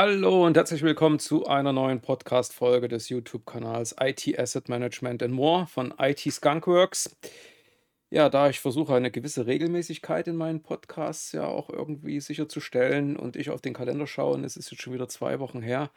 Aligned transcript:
Hallo 0.00 0.46
und 0.46 0.56
herzlich 0.56 0.82
willkommen 0.82 1.18
zu 1.18 1.46
einer 1.48 1.72
neuen 1.72 2.00
Podcast-Folge 2.00 2.86
des 2.86 3.08
YouTube-Kanals 3.08 3.96
IT 4.00 4.38
Asset 4.38 4.68
Management 4.68 5.24
and 5.24 5.34
More 5.34 5.66
von 5.66 5.92
IT 5.98 6.20
Skunkworks. 6.20 7.16
Ja, 8.08 8.28
da 8.28 8.48
ich 8.48 8.60
versuche, 8.60 8.94
eine 8.94 9.10
gewisse 9.10 9.48
Regelmäßigkeit 9.48 10.28
in 10.28 10.36
meinen 10.36 10.62
Podcasts 10.62 11.32
ja 11.32 11.46
auch 11.46 11.68
irgendwie 11.68 12.20
sicherzustellen 12.20 13.16
und 13.16 13.34
ich 13.34 13.50
auf 13.50 13.60
den 13.60 13.74
Kalender 13.74 14.06
schaue, 14.06 14.34
und 14.34 14.44
es 14.44 14.56
ist 14.56 14.70
jetzt 14.70 14.82
schon 14.82 14.92
wieder 14.92 15.08
zwei 15.08 15.40
Wochen 15.40 15.62
her, 15.62 15.90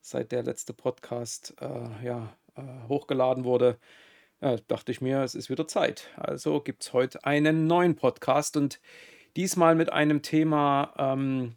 seit 0.00 0.30
der 0.30 0.44
letzte 0.44 0.72
Podcast 0.72 1.56
äh, 1.60 2.06
ja, 2.06 2.36
äh, 2.54 2.62
hochgeladen 2.86 3.42
wurde, 3.42 3.76
ja, 4.40 4.56
dachte 4.68 4.92
ich 4.92 5.00
mir, 5.00 5.24
es 5.24 5.34
ist 5.34 5.50
wieder 5.50 5.66
Zeit. 5.66 6.10
Also 6.14 6.60
gibt 6.60 6.84
es 6.84 6.92
heute 6.92 7.24
einen 7.24 7.66
neuen 7.66 7.96
Podcast 7.96 8.56
und 8.56 8.78
diesmal 9.34 9.74
mit 9.74 9.92
einem 9.92 10.22
Thema, 10.22 10.94
ähm, 10.96 11.56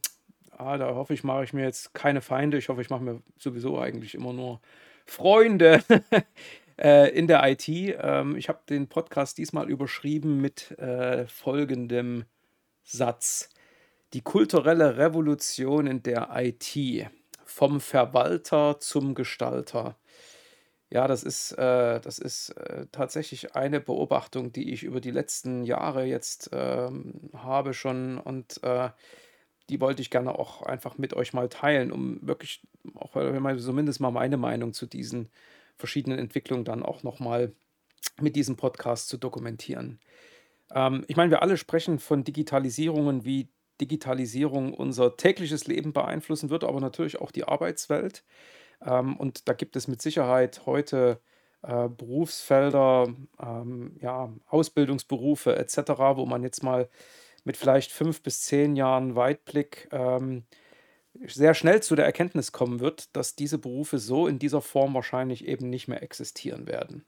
ah, 0.62 0.78
da 0.78 0.96
hoffe 0.96 1.14
ich, 1.14 1.24
mache 1.24 1.44
ich 1.44 1.54
mir 1.54 1.64
jetzt 1.64 1.94
keine 1.94 2.22
Feinde. 2.22 2.58
Ich 2.58 2.70
hoffe, 2.70 2.82
ich 2.82 2.90
mache 2.90 3.04
mir 3.04 3.22
sowieso 3.38 3.80
eigentlich 3.80 4.16
immer 4.16 4.34
nur 4.34 4.62
Freunde 5.06 5.84
äh, 6.78 7.10
in 7.18 7.28
der 7.28 7.44
IT. 7.50 7.68
Ähm, 7.68 8.36
ich 8.36 8.50
habe 8.50 8.60
den 8.70 8.88
Podcast 8.88 9.38
diesmal 9.38 9.70
überschrieben 9.70 10.40
mit 10.40 10.72
äh, 10.80 11.26
folgendem 11.28 12.26
Satz. 12.84 13.50
Die 14.14 14.22
kulturelle 14.22 14.98
Revolution 14.98 15.88
in 15.88 16.04
der 16.04 16.30
IT. 16.36 17.08
Vom 17.46 17.82
Verwalter 17.82 18.80
zum 18.80 19.14
Gestalter. 19.14 19.98
Ja, 20.90 21.08
das 21.08 21.24
ist, 21.24 21.54
äh, 21.54 22.00
das 22.02 22.20
ist 22.20 22.50
äh, 22.52 22.86
tatsächlich 22.92 23.56
eine 23.56 23.80
Beobachtung, 23.80 24.52
die 24.52 24.74
ich 24.74 24.84
über 24.84 25.00
die 25.02 25.12
letzten 25.12 25.64
Jahre 25.64 26.04
jetzt 26.04 26.50
ähm, 26.54 27.30
habe 27.34 27.74
schon 27.74 28.18
und 28.18 28.62
äh, 28.64 28.90
die 29.70 29.80
wollte 29.80 30.02
ich 30.02 30.10
gerne 30.10 30.38
auch 30.38 30.62
einfach 30.64 30.98
mit 30.98 31.14
euch 31.14 31.34
mal 31.34 31.50
teilen, 31.50 31.92
um 31.92 32.20
wirklich 32.22 32.62
auch 32.96 33.14
zumindest 33.58 34.00
mal 34.00 34.12
meine 34.12 34.38
Meinung 34.38 34.74
zu 34.74 34.86
diesen 34.86 35.30
verschiedenen 35.78 36.20
Entwicklungen 36.20 36.66
dann 36.66 36.84
auch 36.84 37.04
nochmal 37.04 37.54
mit 38.20 38.36
diesem 38.36 38.56
Podcast 38.56 39.10
zu 39.10 39.18
dokumentieren. 39.18 40.00
Ähm, 40.74 41.04
ich 41.08 41.16
meine, 41.16 41.32
wir 41.32 41.42
alle 41.42 41.58
sprechen 41.58 42.00
von 42.00 42.24
Digitalisierungen, 42.24 43.26
wie 43.26 43.50
Digitalisierung 43.80 44.74
unser 44.74 45.18
tägliches 45.18 45.68
Leben 45.68 45.94
beeinflussen 45.94 46.50
wird, 46.50 46.64
aber 46.64 46.80
natürlich 46.80 47.20
auch 47.20 47.32
die 47.32 47.46
Arbeitswelt. 47.46 48.24
Ähm, 48.86 49.18
und 49.18 49.48
da 49.48 49.54
gibt 49.54 49.76
es 49.76 49.88
mit 49.88 50.02
Sicherheit 50.02 50.66
heute 50.66 51.20
äh, 51.64 51.90
Berufsfelder, 51.90 53.14
ähm, 53.40 53.98
ja, 54.00 54.32
Ausbildungsberufe 54.48 55.56
etc., 55.56 55.78
wo 56.16 56.26
man 56.26 56.44
jetzt 56.44 56.64
mal 56.64 56.90
mit 57.44 57.58
vielleicht 57.58 57.92
fünf 57.92 58.22
bis 58.22 58.42
zehn 58.42 58.76
Jahren 58.76 59.16
Weitblick 59.16 59.88
ähm, 59.92 60.44
sehr 61.28 61.54
schnell 61.54 61.82
zu 61.84 61.96
der 61.96 62.06
Erkenntnis 62.06 62.52
kommen 62.52 62.80
wird, 62.80 63.16
dass 63.16 63.36
diese 63.36 63.58
Berufe 63.58 64.00
so 64.00 64.28
in 64.28 64.40
dieser 64.40 64.62
Form 64.62 64.94
wahrscheinlich 64.94 65.48
eben 65.48 65.70
nicht 65.70 65.88
mehr 65.88 66.02
existieren 66.02 66.68
werden. 66.68 67.06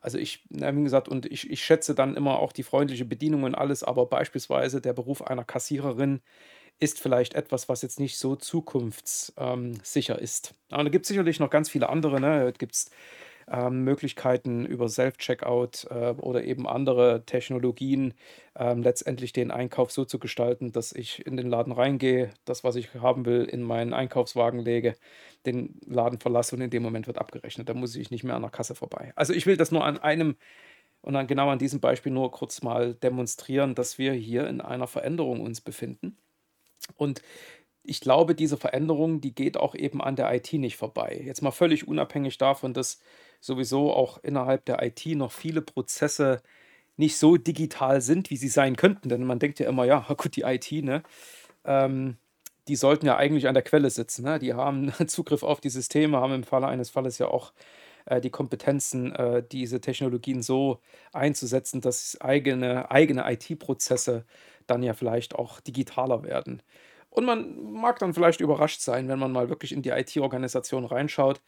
Also 0.00 0.18
ich, 0.18 0.44
wie 0.50 0.82
gesagt, 0.82 1.08
und 1.08 1.26
ich, 1.26 1.50
ich 1.50 1.64
schätze 1.64 1.94
dann 1.94 2.16
immer 2.16 2.38
auch 2.38 2.52
die 2.52 2.62
freundliche 2.62 3.04
Bedienung 3.04 3.42
und 3.42 3.54
alles, 3.54 3.82
aber 3.82 4.06
beispielsweise 4.06 4.80
der 4.80 4.92
Beruf 4.92 5.22
einer 5.22 5.44
Kassiererin 5.44 6.20
ist 6.78 7.00
vielleicht 7.00 7.34
etwas, 7.34 7.68
was 7.68 7.82
jetzt 7.82 7.98
nicht 7.98 8.18
so 8.18 8.36
zukunftssicher 8.36 10.18
ähm, 10.18 10.22
ist. 10.22 10.54
Aber 10.70 10.84
da 10.84 10.90
gibt 10.90 11.04
es 11.04 11.08
sicherlich 11.08 11.40
noch 11.40 11.50
ganz 11.50 11.68
viele 11.68 11.88
andere. 11.88 12.20
Ne? 12.20 12.52
Gibt 12.56 12.90
ähm, 13.50 13.84
Möglichkeiten 13.84 14.66
über 14.66 14.88
Self-Checkout 14.88 15.86
äh, 15.90 16.14
oder 16.18 16.44
eben 16.44 16.68
andere 16.68 17.22
Technologien 17.24 18.14
ähm, 18.56 18.82
letztendlich 18.82 19.32
den 19.32 19.50
Einkauf 19.50 19.90
so 19.90 20.04
zu 20.04 20.18
gestalten, 20.18 20.72
dass 20.72 20.92
ich 20.92 21.26
in 21.26 21.36
den 21.36 21.48
Laden 21.48 21.72
reingehe, 21.72 22.30
das, 22.44 22.64
was 22.64 22.76
ich 22.76 22.94
haben 22.94 23.26
will, 23.26 23.44
in 23.44 23.62
meinen 23.62 23.94
Einkaufswagen 23.94 24.60
lege, 24.60 24.94
den 25.46 25.80
Laden 25.86 26.18
verlasse 26.18 26.56
und 26.56 26.62
in 26.62 26.70
dem 26.70 26.82
Moment 26.82 27.06
wird 27.06 27.18
abgerechnet. 27.18 27.68
Da 27.68 27.74
muss 27.74 27.96
ich 27.96 28.10
nicht 28.10 28.24
mehr 28.24 28.36
an 28.36 28.42
der 28.42 28.50
Kasse 28.50 28.74
vorbei. 28.74 29.12
Also 29.16 29.32
ich 29.32 29.46
will 29.46 29.56
das 29.56 29.72
nur 29.72 29.84
an 29.84 29.98
einem 29.98 30.36
und 31.00 31.14
dann 31.14 31.26
genau 31.26 31.48
an 31.48 31.58
diesem 31.58 31.80
Beispiel 31.80 32.12
nur 32.12 32.30
kurz 32.32 32.62
mal 32.62 32.94
demonstrieren, 32.94 33.74
dass 33.74 33.98
wir 33.98 34.12
hier 34.12 34.48
in 34.48 34.60
einer 34.60 34.88
Veränderung 34.88 35.40
uns 35.40 35.60
befinden. 35.60 36.16
Und 36.96 37.22
ich 37.82 38.00
glaube, 38.00 38.34
diese 38.34 38.56
Veränderung, 38.56 39.20
die 39.20 39.34
geht 39.34 39.56
auch 39.56 39.74
eben 39.74 40.02
an 40.02 40.16
der 40.16 40.32
IT 40.34 40.52
nicht 40.52 40.76
vorbei. 40.76 41.22
Jetzt 41.24 41.40
mal 41.42 41.52
völlig 41.52 41.88
unabhängig 41.88 42.36
davon, 42.36 42.74
dass 42.74 43.00
sowieso 43.40 43.92
auch 43.92 44.18
innerhalb 44.22 44.64
der 44.66 44.82
IT 44.82 45.06
noch 45.06 45.32
viele 45.32 45.62
Prozesse 45.62 46.42
nicht 46.96 47.18
so 47.18 47.36
digital 47.36 48.00
sind, 48.00 48.30
wie 48.30 48.36
sie 48.36 48.48
sein 48.48 48.76
könnten. 48.76 49.08
Denn 49.08 49.24
man 49.24 49.38
denkt 49.38 49.60
ja 49.60 49.68
immer, 49.68 49.84
ja, 49.84 50.06
gut, 50.16 50.36
die 50.36 50.42
IT, 50.42 50.72
ne? 50.72 51.02
Ähm, 51.64 52.16
die 52.68 52.76
sollten 52.76 53.06
ja 53.06 53.16
eigentlich 53.16 53.48
an 53.48 53.54
der 53.54 53.62
Quelle 53.62 53.90
sitzen. 53.90 54.24
Ne? 54.24 54.38
Die 54.38 54.54
haben 54.54 54.92
Zugriff 55.08 55.42
auf 55.42 55.60
die 55.60 55.70
Systeme, 55.70 56.18
haben 56.18 56.34
im 56.34 56.44
Falle 56.44 56.68
eines 56.68 56.90
Falles 56.90 57.18
ja 57.18 57.28
auch 57.28 57.52
äh, 58.06 58.20
die 58.20 58.30
Kompetenzen, 58.30 59.14
äh, 59.14 59.42
diese 59.50 59.80
Technologien 59.80 60.42
so 60.42 60.80
einzusetzen, 61.12 61.80
dass 61.80 62.20
eigene, 62.20 62.90
eigene 62.90 63.24
IT-Prozesse 63.30 64.24
dann 64.66 64.82
ja 64.82 64.94
vielleicht 64.94 65.34
auch 65.34 65.60
digitaler 65.60 66.22
werden. 66.24 66.62
Und 67.10 67.24
man 67.24 67.72
mag 67.72 67.98
dann 67.98 68.14
vielleicht 68.14 68.40
überrascht 68.40 68.80
sein, 68.80 69.08
wenn 69.08 69.18
man 69.18 69.32
mal 69.32 69.48
wirklich 69.48 69.72
in 69.72 69.82
die 69.82 69.90
IT-Organisation 69.90 70.84
reinschaut, 70.84 71.40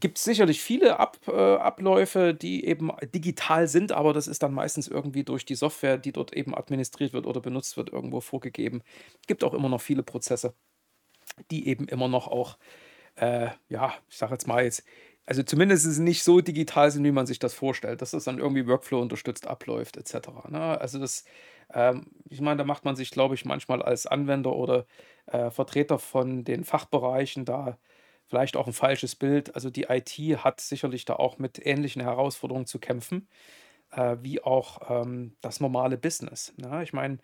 gibt 0.00 0.18
es 0.18 0.24
sicherlich 0.24 0.62
viele 0.62 0.98
Ab, 0.98 1.18
äh, 1.28 1.56
Abläufe, 1.56 2.34
die 2.34 2.64
eben 2.64 2.90
digital 3.14 3.68
sind, 3.68 3.92
aber 3.92 4.12
das 4.12 4.26
ist 4.26 4.42
dann 4.42 4.54
meistens 4.54 4.88
irgendwie 4.88 5.24
durch 5.24 5.44
die 5.44 5.54
Software, 5.54 5.98
die 5.98 6.12
dort 6.12 6.32
eben 6.32 6.54
administriert 6.54 7.12
wird 7.12 7.26
oder 7.26 7.40
benutzt 7.40 7.76
wird, 7.76 7.90
irgendwo 7.90 8.20
vorgegeben. 8.20 8.82
Es 9.20 9.26
gibt 9.26 9.44
auch 9.44 9.54
immer 9.54 9.68
noch 9.68 9.80
viele 9.80 10.02
Prozesse, 10.02 10.54
die 11.50 11.68
eben 11.68 11.88
immer 11.88 12.08
noch 12.08 12.28
auch, 12.28 12.58
äh, 13.16 13.50
ja, 13.68 13.94
ich 14.08 14.16
sage 14.18 14.32
jetzt 14.32 14.46
mal 14.46 14.64
jetzt, 14.64 14.84
also 15.26 15.42
zumindest 15.42 16.00
nicht 16.00 16.24
so 16.24 16.40
digital 16.40 16.90
sind, 16.90 17.04
wie 17.04 17.12
man 17.12 17.26
sich 17.26 17.38
das 17.38 17.54
vorstellt, 17.54 18.02
dass 18.02 18.10
das 18.12 18.24
dann 18.24 18.38
irgendwie 18.38 18.66
Workflow 18.66 19.00
unterstützt 19.00 19.46
abläuft, 19.46 19.96
etc. 19.96 20.28
Ne? 20.48 20.80
Also 20.80 20.98
das, 20.98 21.24
ähm, 21.72 22.06
ich 22.28 22.40
meine, 22.40 22.58
da 22.58 22.64
macht 22.64 22.84
man 22.84 22.96
sich, 22.96 23.10
glaube 23.10 23.34
ich, 23.34 23.44
manchmal 23.44 23.82
als 23.82 24.06
Anwender 24.06 24.54
oder 24.54 24.86
äh, 25.26 25.50
Vertreter 25.50 25.98
von 25.98 26.44
den 26.44 26.64
Fachbereichen 26.64 27.44
da 27.44 27.78
vielleicht 28.32 28.56
auch 28.56 28.66
ein 28.66 28.72
falsches 28.72 29.14
Bild. 29.14 29.54
Also 29.54 29.68
die 29.68 29.88
IT 29.90 30.16
hat 30.42 30.58
sicherlich 30.62 31.04
da 31.04 31.16
auch 31.16 31.36
mit 31.36 31.60
ähnlichen 31.66 32.00
Herausforderungen 32.00 32.64
zu 32.64 32.78
kämpfen, 32.78 33.28
äh, 33.90 34.16
wie 34.22 34.42
auch 34.42 34.80
ähm, 34.88 35.34
das 35.42 35.60
normale 35.60 35.98
Business. 35.98 36.54
Ne? 36.56 36.82
Ich 36.82 36.94
meine, 36.94 37.18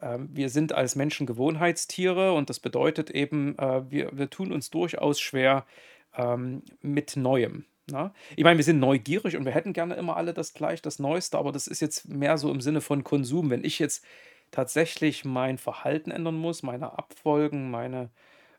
äh, 0.00 0.16
wir 0.20 0.48
sind 0.48 0.72
als 0.72 0.96
Menschen 0.96 1.26
Gewohnheitstiere 1.26 2.32
und 2.32 2.48
das 2.48 2.60
bedeutet 2.60 3.10
eben, 3.10 3.58
äh, 3.58 3.82
wir, 3.90 4.16
wir 4.16 4.30
tun 4.30 4.52
uns 4.52 4.70
durchaus 4.70 5.20
schwer 5.20 5.66
ähm, 6.16 6.62
mit 6.80 7.14
Neuem. 7.14 7.66
Ne? 7.90 8.10
Ich 8.34 8.44
meine, 8.44 8.56
wir 8.56 8.64
sind 8.64 8.80
neugierig 8.80 9.36
und 9.36 9.44
wir 9.44 9.52
hätten 9.52 9.74
gerne 9.74 9.96
immer 9.96 10.16
alle 10.16 10.32
das 10.32 10.54
gleich, 10.54 10.80
das 10.80 10.98
Neueste, 10.98 11.36
aber 11.36 11.52
das 11.52 11.66
ist 11.66 11.80
jetzt 11.80 12.08
mehr 12.08 12.38
so 12.38 12.50
im 12.50 12.62
Sinne 12.62 12.80
von 12.80 13.04
Konsum. 13.04 13.50
Wenn 13.50 13.64
ich 13.64 13.78
jetzt 13.78 14.02
tatsächlich 14.50 15.26
mein 15.26 15.58
Verhalten 15.58 16.10
ändern 16.10 16.36
muss, 16.36 16.62
meine 16.62 16.96
Abfolgen, 16.98 17.70
meine 17.70 18.08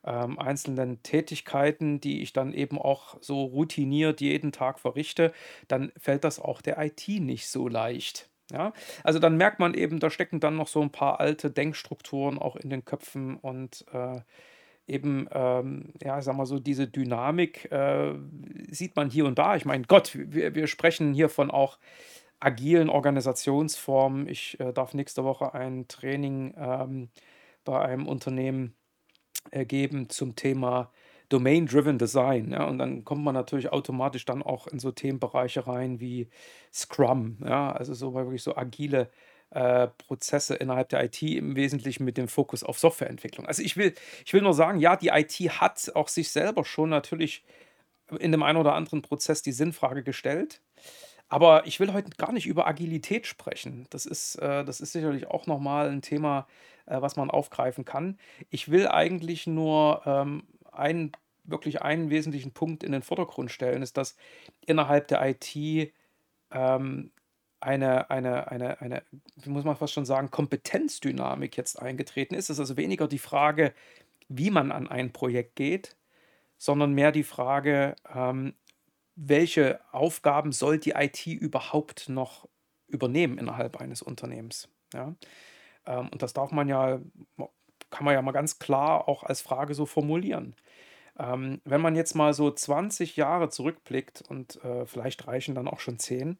ähm, 0.05 0.39
einzelnen 0.39 1.01
Tätigkeiten, 1.03 1.99
die 1.99 2.21
ich 2.21 2.33
dann 2.33 2.53
eben 2.53 2.79
auch 2.79 3.17
so 3.21 3.43
routiniert 3.43 4.21
jeden 4.21 4.51
Tag 4.51 4.79
verrichte, 4.79 5.33
dann 5.67 5.91
fällt 5.97 6.23
das 6.23 6.39
auch 6.39 6.61
der 6.61 6.77
IT 6.83 7.07
nicht 7.07 7.47
so 7.49 7.67
leicht. 7.67 8.29
Ja, 8.51 8.73
also 9.03 9.17
dann 9.17 9.37
merkt 9.37 9.59
man 9.59 9.73
eben, 9.73 9.99
da 9.99 10.11
stecken 10.11 10.39
dann 10.39 10.55
noch 10.55 10.67
so 10.67 10.81
ein 10.81 10.91
paar 10.91 11.19
alte 11.19 11.49
Denkstrukturen 11.49 12.37
auch 12.37 12.55
in 12.55 12.69
den 12.69 12.85
Köpfen 12.85 13.37
und 13.37 13.85
äh, 13.91 14.19
eben, 14.87 15.27
ähm, 15.31 15.93
ja, 16.01 16.21
sag 16.21 16.35
mal 16.35 16.45
so, 16.45 16.59
diese 16.59 16.87
Dynamik 16.87 17.71
äh, 17.71 18.13
sieht 18.69 18.95
man 18.95 19.09
hier 19.09 19.25
und 19.25 19.39
da. 19.39 19.55
Ich 19.55 19.65
meine, 19.65 19.85
Gott, 19.85 20.11
wir, 20.15 20.53
wir 20.53 20.67
sprechen 20.67 21.13
hier 21.13 21.29
von 21.29 21.49
auch 21.49 21.79
agilen 22.39 22.89
Organisationsformen. 22.89 24.27
Ich 24.27 24.59
äh, 24.59 24.73
darf 24.73 24.93
nächste 24.93 25.23
Woche 25.23 25.55
ein 25.55 25.87
Training 25.87 26.53
ähm, 26.57 27.09
bei 27.63 27.81
einem 27.81 28.07
Unternehmen 28.07 28.75
ergeben 29.51 30.09
zum 30.09 30.35
Thema 30.35 30.91
Domain-Driven 31.29 31.97
Design. 31.97 32.51
Ja, 32.51 32.65
und 32.65 32.77
dann 32.77 33.03
kommt 33.03 33.23
man 33.23 33.33
natürlich 33.33 33.71
automatisch 33.71 34.25
dann 34.25 34.43
auch 34.43 34.67
in 34.67 34.79
so 34.79 34.91
Themenbereiche 34.91 35.67
rein 35.67 35.99
wie 35.99 36.29
Scrum, 36.73 37.37
ja, 37.43 37.71
also 37.71 37.93
so 37.93 38.13
wirklich 38.13 38.43
so 38.43 38.55
agile 38.55 39.09
äh, 39.51 39.87
Prozesse 39.87 40.55
innerhalb 40.55 40.89
der 40.89 41.03
IT 41.03 41.21
im 41.21 41.55
Wesentlichen 41.55 42.03
mit 42.05 42.17
dem 42.17 42.27
Fokus 42.27 42.63
auf 42.63 42.77
Softwareentwicklung. 42.79 43.45
Also 43.45 43.61
ich 43.63 43.77
will, 43.77 43.93
ich 44.25 44.33
will 44.33 44.41
nur 44.41 44.53
sagen, 44.53 44.79
ja, 44.79 44.95
die 44.95 45.09
IT 45.09 45.33
hat 45.59 45.91
auch 45.95 46.09
sich 46.09 46.29
selber 46.31 46.65
schon 46.65 46.89
natürlich 46.89 47.43
in 48.19 48.31
dem 48.31 48.43
einen 48.43 48.57
oder 48.57 48.73
anderen 48.73 49.01
Prozess 49.01 49.41
die 49.41 49.51
Sinnfrage 49.51 50.03
gestellt. 50.03 50.61
Aber 51.29 51.65
ich 51.65 51.79
will 51.79 51.93
heute 51.93 52.11
gar 52.17 52.31
nicht 52.31 52.45
über 52.45 52.67
Agilität 52.67 53.25
sprechen. 53.27 53.87
Das 53.89 54.05
ist, 54.05 54.35
äh, 54.35 54.63
das 54.63 54.79
ist 54.81 54.91
sicherlich 54.91 55.27
auch 55.27 55.47
nochmal 55.47 55.89
ein 55.89 56.01
Thema, 56.01 56.47
äh, 56.85 57.01
was 57.01 57.15
man 57.15 57.31
aufgreifen 57.31 57.85
kann. 57.85 58.19
Ich 58.49 58.69
will 58.69 58.87
eigentlich 58.87 59.47
nur 59.47 60.01
ähm, 60.05 60.43
einen, 60.71 61.11
wirklich 61.43 61.81
einen 61.81 62.09
wesentlichen 62.09 62.51
Punkt 62.51 62.83
in 62.83 62.91
den 62.91 63.01
Vordergrund 63.01 63.51
stellen, 63.51 63.81
ist, 63.81 63.97
dass 63.97 64.15
innerhalb 64.65 65.07
der 65.07 65.27
IT 65.27 65.93
ähm, 66.51 67.11
eine, 67.59 68.09
eine, 68.11 68.51
eine, 68.51 68.81
eine, 68.81 69.03
wie 69.37 69.49
muss 69.49 69.63
man 69.63 69.75
fast 69.75 69.93
schon 69.93 70.05
sagen, 70.05 70.29
Kompetenzdynamik 70.29 71.57
jetzt 71.57 71.81
eingetreten 71.81 72.35
ist. 72.35 72.45
Es 72.45 72.57
ist 72.57 72.59
also 72.59 72.77
weniger 72.77 73.07
die 73.07 73.19
Frage, 73.19 73.73
wie 74.27 74.51
man 74.51 74.71
an 74.71 74.87
ein 74.87 75.11
Projekt 75.11 75.55
geht, 75.55 75.95
sondern 76.57 76.93
mehr 76.93 77.11
die 77.11 77.23
Frage, 77.23 77.95
ähm, 78.13 78.53
welche 79.15 79.79
Aufgaben 79.91 80.51
soll 80.51 80.77
die 80.77 80.91
IT 80.91 81.25
überhaupt 81.25 82.09
noch 82.09 82.47
übernehmen 82.87 83.37
innerhalb 83.37 83.79
eines 83.79 84.01
Unternehmens. 84.01 84.69
Ja? 84.93 85.15
Ähm, 85.85 86.09
und 86.09 86.21
das 86.21 86.33
darf 86.33 86.51
man 86.51 86.67
ja, 86.67 86.99
kann 87.89 88.05
man 88.05 88.13
ja 88.13 88.21
mal 88.21 88.31
ganz 88.31 88.59
klar 88.59 89.07
auch 89.07 89.23
als 89.23 89.41
Frage 89.41 89.73
so 89.73 89.85
formulieren. 89.85 90.55
Ähm, 91.17 91.61
wenn 91.63 91.81
man 91.81 91.95
jetzt 91.95 92.13
mal 92.13 92.33
so 92.33 92.51
20 92.51 93.15
Jahre 93.15 93.49
zurückblickt 93.49 94.23
und 94.27 94.63
äh, 94.63 94.85
vielleicht 94.85 95.27
reichen 95.27 95.55
dann 95.55 95.67
auch 95.67 95.79
schon 95.79 95.97
10, 95.97 96.37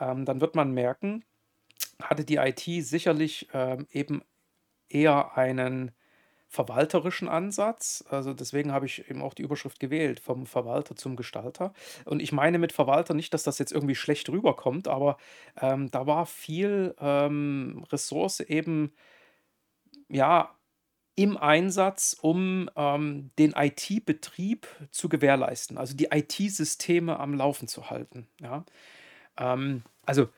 ähm, 0.00 0.24
dann 0.24 0.40
wird 0.40 0.54
man 0.54 0.72
merken, 0.72 1.24
hatte 2.00 2.24
die 2.24 2.36
IT 2.36 2.62
sicherlich 2.84 3.48
eben 3.90 4.22
eher 4.88 5.36
einen 5.36 5.92
verwalterischen 6.52 7.28
Ansatz. 7.28 8.04
Also 8.10 8.34
deswegen 8.34 8.72
habe 8.72 8.84
ich 8.84 9.08
eben 9.08 9.22
auch 9.22 9.32
die 9.32 9.42
Überschrift 9.42 9.80
gewählt, 9.80 10.20
vom 10.20 10.44
Verwalter 10.44 10.94
zum 10.94 11.16
Gestalter. 11.16 11.72
Und 12.04 12.20
ich 12.20 12.30
meine 12.30 12.58
mit 12.58 12.72
Verwalter 12.72 13.14
nicht, 13.14 13.32
dass 13.32 13.42
das 13.42 13.58
jetzt 13.58 13.72
irgendwie 13.72 13.94
schlecht 13.94 14.28
rüberkommt, 14.28 14.86
aber 14.86 15.16
ähm, 15.58 15.90
da 15.90 16.06
war 16.06 16.26
viel 16.26 16.94
ähm, 17.00 17.86
Ressource 17.90 18.40
eben, 18.40 18.92
ja, 20.08 20.54
im 21.14 21.38
Einsatz, 21.38 22.16
um 22.20 22.68
ähm, 22.76 23.30
den 23.38 23.54
IT-Betrieb 23.56 24.66
zu 24.90 25.08
gewährleisten, 25.08 25.78
also 25.78 25.96
die 25.96 26.08
IT-Systeme 26.10 27.18
am 27.18 27.32
Laufen 27.32 27.66
zu 27.66 27.88
halten. 27.88 28.28
Ja? 28.40 28.64
Ähm, 29.38 29.84
also 30.04 30.28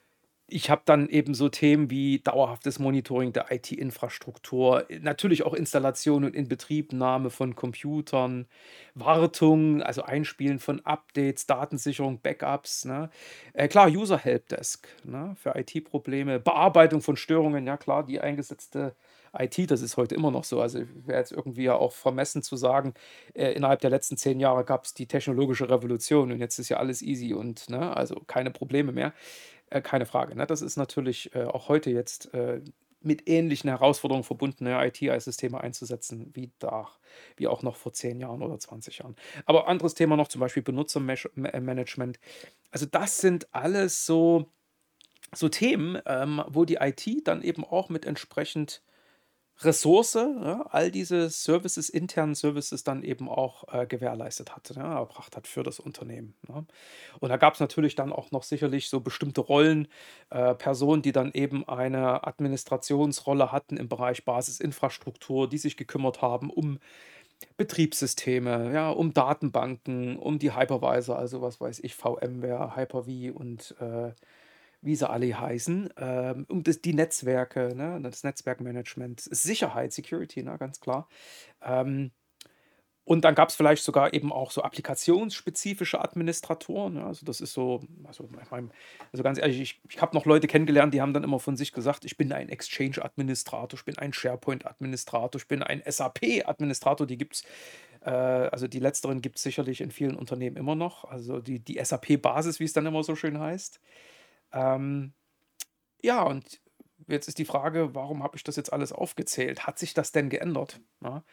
ich 0.55 0.71
habe 0.71 0.83
dann 0.85 1.09
eben 1.09 1.35
so 1.35 1.49
Themen 1.49 1.91
wie 1.91 2.21
dauerhaftes 2.21 2.79
Monitoring 2.79 3.33
der 3.33 3.51
IT-Infrastruktur, 3.51 4.87
natürlich 5.01 5.43
auch 5.45 5.53
Installation 5.53 6.25
und 6.25 6.37
Inbetriebnahme 6.37 7.31
von 7.31 7.57
Computern, 7.57 8.47
Wartung, 8.95 9.83
also 9.83 10.05
Einspielen 10.05 10.61
von 10.61 10.79
Updates, 10.87 11.47
Datensicherung, 11.47 12.21
Backups, 12.21 12.85
ne? 12.85 13.11
Äh, 13.53 13.67
klar, 13.67 13.89
User 13.89 14.17
Helpdesk 14.17 14.87
ne? 15.03 15.35
für 15.37 15.57
IT-Probleme, 15.57 16.39
Bearbeitung 16.39 17.01
von 17.01 17.17
Störungen, 17.17 17.67
ja 17.67 17.77
klar, 17.77 18.07
die 18.07 18.21
eingesetzte 18.21 18.95
IT, 19.37 19.69
das 19.71 19.83
ist 19.83 19.97
heute 19.97 20.15
immer 20.15 20.31
noch 20.31 20.45
so. 20.45 20.61
Also 20.61 20.81
wäre 21.07 21.19
jetzt 21.19 21.33
irgendwie 21.33 21.65
ja 21.65 21.75
auch 21.75 21.93
vermessen 21.93 22.43
zu 22.43 22.55
sagen, 22.57 22.95
äh, 23.35 23.51
innerhalb 23.53 23.81
der 23.81 23.91
letzten 23.91 24.17
zehn 24.17 24.39
Jahre 24.39 24.65
gab 24.65 24.85
es 24.85 24.95
die 24.95 25.07
technologische 25.09 25.69
Revolution 25.69 26.31
und 26.31 26.39
jetzt 26.39 26.59
ist 26.61 26.69
ja 26.69 26.77
alles 26.77 27.03
easy 27.03 27.35
und 27.35 27.69
ne, 27.69 27.97
also 27.97 28.15
keine 28.29 28.53
Probleme 28.53 28.93
mehr. 28.93 29.13
Äh, 29.75 29.83
keine 29.83 30.07
Frage. 30.07 30.37
Ne? 30.37 30.47
Das 30.47 30.63
ist 30.63 30.77
natürlich 30.77 31.35
äh, 31.35 31.43
auch 31.43 31.69
heute 31.69 31.91
jetzt 31.91 32.33
äh, 32.33 32.61
mit 33.01 33.29
ähnlichen 33.29 33.69
Herausforderungen 33.69 34.23
verbundene 34.23 34.87
IT-Systeme 34.87 35.61
einzusetzen, 35.61 36.31
wie 36.33 36.53
da, 36.61 36.89
wie 37.37 37.49
auch 37.49 37.63
noch 37.63 37.77
vor 37.77 37.93
zehn 37.93 38.21
Jahren 38.21 38.41
oder 38.41 38.59
20 38.59 38.99
Jahren. 38.99 39.17
Aber 39.47 39.67
anderes 39.67 39.95
Thema 39.95 40.17
noch, 40.17 40.29
zum 40.29 40.41
Beispiel 40.41 40.63
Benutzermanagement. 40.63 42.21
Also 42.71 42.87
das 42.87 43.19
sind 43.19 43.53
alles 43.53 44.07
so, 44.07 44.47
so 45.35 45.49
Themen, 45.49 46.01
ähm, 46.07 46.43
wo 46.47 46.65
die 46.65 46.77
IT 46.77 47.05
dann 47.25 47.43
eben 47.43 47.65
auch 47.65 47.89
mit 47.89 48.07
entsprechend 48.07 48.81
Ressource, 49.61 50.15
ja, 50.15 50.67
all 50.71 50.91
diese 50.91 51.31
Services, 51.31 51.89
internen 51.89 52.35
Services 52.35 52.83
dann 52.83 53.03
eben 53.05 53.29
auch 53.29 53.65
äh, 53.73 53.87
gewährleistet 53.87 54.55
hat, 54.55 54.75
ja, 54.75 54.99
erbracht 54.99 55.37
hat 55.37 55.47
für 55.47 55.63
das 55.63 55.79
Unternehmen. 55.79 56.35
Ne? 56.49 56.67
Und 57.21 57.29
da 57.29 57.37
gab 57.37 57.55
es 57.55 57.61
natürlich 57.61 57.95
dann 57.95 58.13
auch 58.13 58.33
noch 58.33 58.43
sicherlich 58.43 58.89
so 58.89 59.01
bestimmte 59.01 59.41
Rollen, 59.41 59.87
äh, 60.31 60.55
Personen, 60.55 61.03
die 61.03 61.13
dann 61.13 61.33
eben 61.33 61.69
eine 61.69 62.27
Administrationsrolle 62.27 63.53
hatten 63.53 63.77
im 63.77 63.89
Bereich 63.89 64.25
Basisinfrastruktur, 64.25 65.49
die 65.49 65.59
sich 65.59 65.77
gekümmert 65.77 66.21
haben 66.21 66.51
um 66.51 66.81
Betriebssysteme, 67.57 68.73
ja, 68.73 68.91
um 68.91 69.13
Datenbanken, 69.13 70.17
um 70.19 70.39
die 70.39 70.57
Hypervisor, 70.57 71.17
also 71.17 71.43
was 71.43 71.61
weiß 71.61 71.81
ich, 71.81 71.95
VMware, 71.95 72.75
Hyper-V 72.77 73.37
und 73.37 73.75
äh, 73.81 74.13
wie 74.85 74.97
sie 74.97 75.09
alle 75.09 75.39
heißen, 75.39 75.91
ähm, 75.97 76.47
um 76.49 76.63
das, 76.63 76.81
die 76.81 76.95
Netzwerke, 76.95 77.75
ne, 77.75 78.01
das 78.03 78.25
Netzwerkmanagement, 78.25 79.21
Sicherheit, 79.21 79.93
Security, 79.93 80.43
ne, 80.43 80.57
ganz 80.59 80.81
klar. 80.81 81.09
Ähm, 81.63 82.11
und 83.07 83.25
dann 83.27 83.35
gab 83.35 83.51
es 83.51 83.55
vielleicht 83.55 83.85
sogar 83.85 84.15
eben 84.15 84.33
auch 84.33 84.51
so 84.51 84.63
applikationsspezifische 84.63 86.01
Administratoren. 86.03 86.97
Ja, 86.97 87.07
also 87.07 87.27
das 87.27 87.43
ist 87.43 87.53
so, 87.53 87.83
also, 88.05 88.29
ich 88.43 88.51
mein, 88.51 88.71
also 89.13 89.23
ganz 89.23 89.39
ehrlich, 89.39 89.61
ich, 89.61 89.81
ich 89.91 90.01
habe 90.01 90.17
noch 90.17 90.25
Leute 90.25 90.47
kennengelernt, 90.47 90.95
die 90.95 91.03
haben 91.03 91.13
dann 91.13 91.23
immer 91.23 91.39
von 91.39 91.57
sich 91.57 91.73
gesagt, 91.73 92.07
ich 92.07 92.17
bin 92.17 92.33
ein 92.33 92.49
Exchange-Administrator, 92.49 93.79
ich 93.79 93.85
bin 93.85 93.99
ein 93.99 94.15
SharePoint-Administrator, 94.15 95.39
ich 95.39 95.49
bin 95.49 95.63
ein 95.63 95.83
SAP-Administrator, 95.87 97.07
die 97.07 97.19
gibt 97.19 97.35
es, 97.35 97.45
äh, 98.01 98.11
also 98.11 98.69
die 98.69 98.81
letzteren 98.81 99.21
gibt 99.21 99.37
es 99.37 99.43
sicherlich 99.43 99.83
in 99.83 99.91
vielen 99.91 100.17
Unternehmen 100.17 100.57
immer 100.57 100.75
noch. 100.75 101.05
Also 101.05 101.41
die, 101.41 101.61
die 101.61 101.79
SAP-Basis, 101.85 102.59
wie 102.59 102.65
es 102.65 102.73
dann 102.73 102.87
immer 102.87 103.03
so 103.03 103.17
schön 103.17 103.39
heißt. 103.39 103.81
Ähm, 104.55 105.13
ja, 106.03 106.23
und 106.23 106.61
jetzt 107.09 107.29
ist 107.29 107.39
die 107.39 107.45
Frage, 107.45 107.95
warum 107.95 108.23
habe 108.23 108.37
ich 108.37 108.45
das 108.45 108.57
jetzt 108.57 108.73
alles 108.73 108.93
aufgezählt? 108.93 109.67
Hat 109.67 109.79
sich 109.79 109.93
das 109.95 110.13
denn 110.13 110.31
geändert? 110.31 110.81
Ja, 111.03 111.25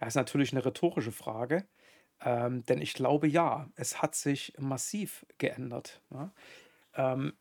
das 0.00 0.10
ist 0.10 0.14
natürlich 0.14 0.52
eine 0.52 0.64
rhetorische 0.64 1.12
Frage, 1.12 1.66
ähm, 2.20 2.64
denn 2.64 2.80
ich 2.80 2.94
glaube 2.94 3.26
ja, 3.26 3.68
es 3.74 4.00
hat 4.00 4.14
sich 4.14 4.54
massiv 4.58 5.26
geändert. 5.38 6.00
Ja. 6.10 6.32
Ähm, 6.94 7.34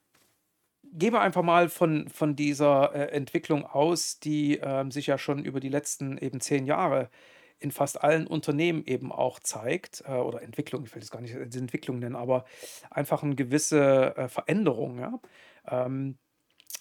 gehen 0.83 1.13
wir 1.13 1.21
einfach 1.21 1.43
mal 1.43 1.69
von, 1.69 2.09
von 2.09 2.35
dieser 2.35 2.93
äh, 2.93 3.11
Entwicklung 3.11 3.65
aus, 3.65 4.19
die 4.19 4.57
ähm, 4.57 4.91
sich 4.91 5.07
ja 5.07 5.17
schon 5.17 5.43
über 5.45 5.59
die 5.59 5.69
letzten 5.69 6.17
eben 6.17 6.39
zehn 6.39 6.65
Jahre 6.65 7.09
in 7.59 7.71
fast 7.71 8.03
allen 8.03 8.27
Unternehmen 8.27 8.83
eben 8.85 9.11
auch 9.11 9.39
zeigt, 9.39 10.03
äh, 10.07 10.11
oder 10.11 10.41
Entwicklung, 10.41 10.83
ich 10.85 10.93
will 10.93 11.01
es 11.01 11.11
gar 11.11 11.21
nicht 11.21 11.35
als 11.35 11.55
Entwicklung 11.55 11.99
nennen, 11.99 12.15
aber 12.15 12.45
einfach 12.89 13.23
eine 13.23 13.35
gewisse 13.35 14.15
äh, 14.15 14.27
Veränderung. 14.27 14.99
Ja? 14.99 15.19
Ähm, 15.67 16.17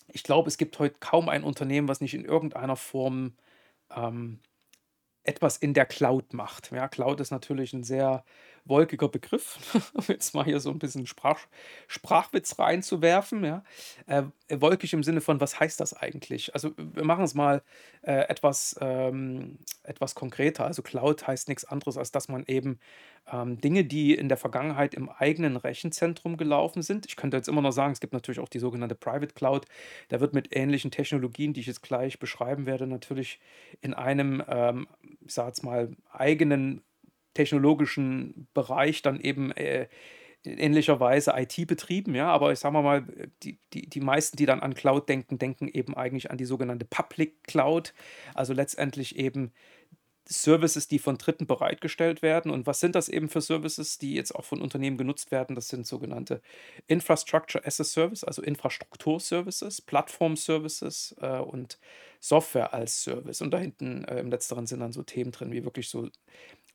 ich 0.08 0.23
glaube, 0.23 0.49
es 0.49 0.58
gibt 0.58 0.78
heute 0.78 0.96
kaum 1.00 1.28
ein 1.28 1.44
Unternehmen, 1.44 1.88
was 1.88 2.00
nicht 2.00 2.14
in 2.14 2.25
irgendeiner 2.25 2.76
Form 2.76 3.37
ähm, 3.94 4.40
etwas 5.25 5.56
in 5.56 5.75
der 5.75 5.87
Cloud 5.87 6.32
macht. 6.32 6.70
Ja, 6.73 6.88
Cloud 6.88 7.20
ist 7.20 7.31
natürlich 7.31 7.73
ein 7.73 7.82
sehr 7.82 8.25
wolkiger 8.69 9.09
Begriff, 9.09 9.59
um 9.95 10.05
jetzt 10.09 10.35
mal 10.35 10.45
hier 10.45 10.61
so 10.61 10.71
ein 10.71 10.79
bisschen 10.79 11.07
Sprach, 11.07 11.41
Sprachwitz 11.89 12.59
reinzuwerfen. 12.59 13.45
Ja. 13.45 13.65
Äh, 14.07 14.25
wolkig 14.51 14.93
im 14.93 15.03
Sinne 15.03 15.21
von, 15.21 15.40
was 15.40 15.59
heißt 15.59 15.81
das 15.81 15.95
eigentlich? 15.95 16.55
Also 16.55 16.73
wir 16.76 17.05
machen 17.05 17.25
es 17.25 17.35
mal 17.35 17.62
äh, 18.02 18.29
etwas, 18.29 18.76
ähm, 18.81 19.59
etwas 19.83 20.14
konkreter. 20.14 20.64
Also 20.64 20.83
Cloud 20.83 21.26
heißt 21.26 21.49
nichts 21.49 21.64
anderes, 21.64 21.97
als 21.97 22.12
dass 22.12 22.29
man 22.29 22.45
eben 22.47 22.79
ähm, 23.33 23.61
Dinge, 23.61 23.85
die 23.85 24.14
in 24.14 24.29
der 24.29 24.37
Vergangenheit 24.37 24.95
im 24.95 25.09
eigenen 25.09 25.57
Rechenzentrum 25.57 26.37
gelaufen 26.37 26.83
sind. 26.83 27.07
Ich 27.07 27.17
könnte 27.17 27.37
jetzt 27.37 27.49
immer 27.49 27.62
noch 27.62 27.73
sagen, 27.73 27.93
es 27.93 28.00
gibt 28.00 28.12
natürlich 28.12 28.40
auch 28.40 28.49
die 28.49 28.59
sogenannte 28.59 28.95
Private 28.95 29.35
Cloud. 29.35 29.67
Da 30.09 30.21
wird 30.21 30.35
mit 30.35 30.55
ähnlichen 30.55 30.90
Technologien, 30.90 31.52
die 31.52 31.61
ich 31.61 31.67
jetzt 31.67 31.83
gleich 31.83 32.19
beschreiben 32.19 32.67
werde, 32.67 32.87
natürlich 32.87 33.40
in 33.81 33.95
einem, 33.95 34.43
ähm, 34.49 34.87
ich 35.25 35.35
sage 35.35 35.49
jetzt 35.49 35.64
mal, 35.64 35.90
eigenen 36.12 36.83
technologischen 37.37 38.49
Bereich 38.55 39.02
dann 39.02 39.21
eben 39.21 39.52
äh, 39.52 39.87
in 40.43 40.59
ähnlicher 40.59 41.00
Weise 41.00 41.35
IT 41.37 41.66
betrieben, 41.66 42.14
ja, 42.14 42.28
aber 42.28 42.52
ich 42.52 42.61
sage 42.61 42.81
mal, 42.81 43.05
die, 43.43 43.59
die, 43.73 43.88
die 43.88 44.00
meisten, 44.00 44.37
die 44.37 44.47
dann 44.47 44.61
an 44.61 44.75
Cloud 44.75 45.09
denken, 45.09 45.38
denken 45.38 45.69
eben 45.69 45.97
eigentlich 45.97 46.31
an 46.31 46.38
die 46.38 46.45
sogenannte 46.45 46.85
Public 46.85 47.43
Cloud, 47.45 47.93
also 48.35 48.52
letztendlich 48.52 49.16
eben 49.16 49.52
Services, 50.28 50.88
die 50.88 50.99
von 50.99 51.19
Dritten 51.19 51.47
bereitgestellt 51.47 52.21
werden. 52.21 52.50
Und 52.50 52.66
was 52.66 52.81
sind 52.81 52.95
das 52.95 53.09
eben 53.09 53.28
für 53.28 53.40
Services, 53.40 53.99
die 53.99 54.14
jetzt 54.14 54.35
auch 54.35 54.45
von 54.45 54.61
Unternehmen 54.61 54.97
genutzt 54.97 55.31
werden? 55.31 55.55
Das 55.55 55.69
sind 55.69 55.87
sogenannte 55.87 56.43
Infrastructure 56.88 57.64
as 57.64 57.81
a 57.81 57.85
Service, 57.85 58.25
also 58.25 58.43
Infrastrukturservices, 58.43 59.81
Plattform-Services 59.83 61.16
äh, 61.21 61.38
und 61.38 61.78
Software 62.21 62.75
als 62.75 63.05
Service. 63.05 63.40
Und 63.40 63.52
da 63.52 63.59
hinten 63.59 64.05
äh, 64.05 64.19
im 64.19 64.31
letzteren 64.31 64.66
sind 64.66 64.81
dann 64.81 64.93
so 64.93 65.02
Themen 65.02 65.31
drin, 65.31 65.52
wie 65.52 65.64
wirklich 65.64 65.88
so 65.88 66.09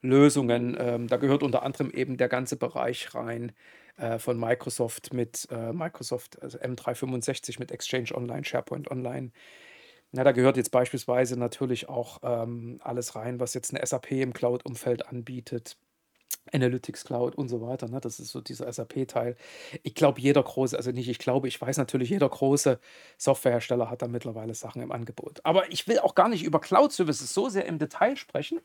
Lösungen. 0.01 0.75
Ähm, 0.79 1.07
da 1.07 1.17
gehört 1.17 1.43
unter 1.43 1.63
anderem 1.63 1.91
eben 1.91 2.17
der 2.17 2.29
ganze 2.29 2.55
Bereich 2.55 3.13
rein 3.13 3.51
äh, 3.97 4.19
von 4.19 4.39
Microsoft 4.39 5.13
mit 5.13 5.47
äh, 5.51 5.73
Microsoft 5.73 6.41
also 6.41 6.57
M365 6.57 7.59
mit 7.59 7.71
Exchange 7.71 8.13
Online, 8.13 8.43
SharePoint 8.43 8.89
Online. 8.89 9.31
Na, 10.11 10.23
da 10.23 10.33
gehört 10.33 10.57
jetzt 10.57 10.71
beispielsweise 10.71 11.37
natürlich 11.37 11.87
auch 11.87 12.19
ähm, 12.23 12.79
alles 12.83 13.15
rein, 13.15 13.39
was 13.39 13.53
jetzt 13.53 13.73
eine 13.73 13.85
SAP 13.85 14.11
im 14.11 14.33
Cloud-Umfeld 14.33 15.07
anbietet. 15.07 15.77
Analytics 16.51 17.05
Cloud 17.05 17.35
und 17.35 17.49
so 17.49 17.61
weiter. 17.61 17.87
Ne? 17.87 17.99
Das 18.01 18.19
ist 18.19 18.31
so 18.31 18.41
dieser 18.41 18.71
SAP-Teil. 18.71 19.35
Ich 19.83 19.95
glaube, 19.95 20.19
jeder 20.19 20.41
große, 20.41 20.75
also 20.75 20.91
nicht 20.91 21.07
ich 21.07 21.19
glaube, 21.19 21.47
ich 21.47 21.61
weiß 21.61 21.77
natürlich, 21.77 22.09
jeder 22.09 22.27
große 22.27 22.79
Softwarehersteller 23.17 23.89
hat 23.89 24.01
da 24.01 24.07
mittlerweile 24.07 24.53
Sachen 24.53 24.81
im 24.81 24.91
Angebot. 24.91 25.39
Aber 25.43 25.71
ich 25.71 25.87
will 25.87 25.99
auch 25.99 26.15
gar 26.15 26.29
nicht 26.29 26.43
über 26.43 26.59
Cloud-Services 26.59 27.33
so 27.33 27.49
sehr 27.49 27.65
im 27.65 27.77
Detail 27.77 28.17
sprechen. 28.17 28.59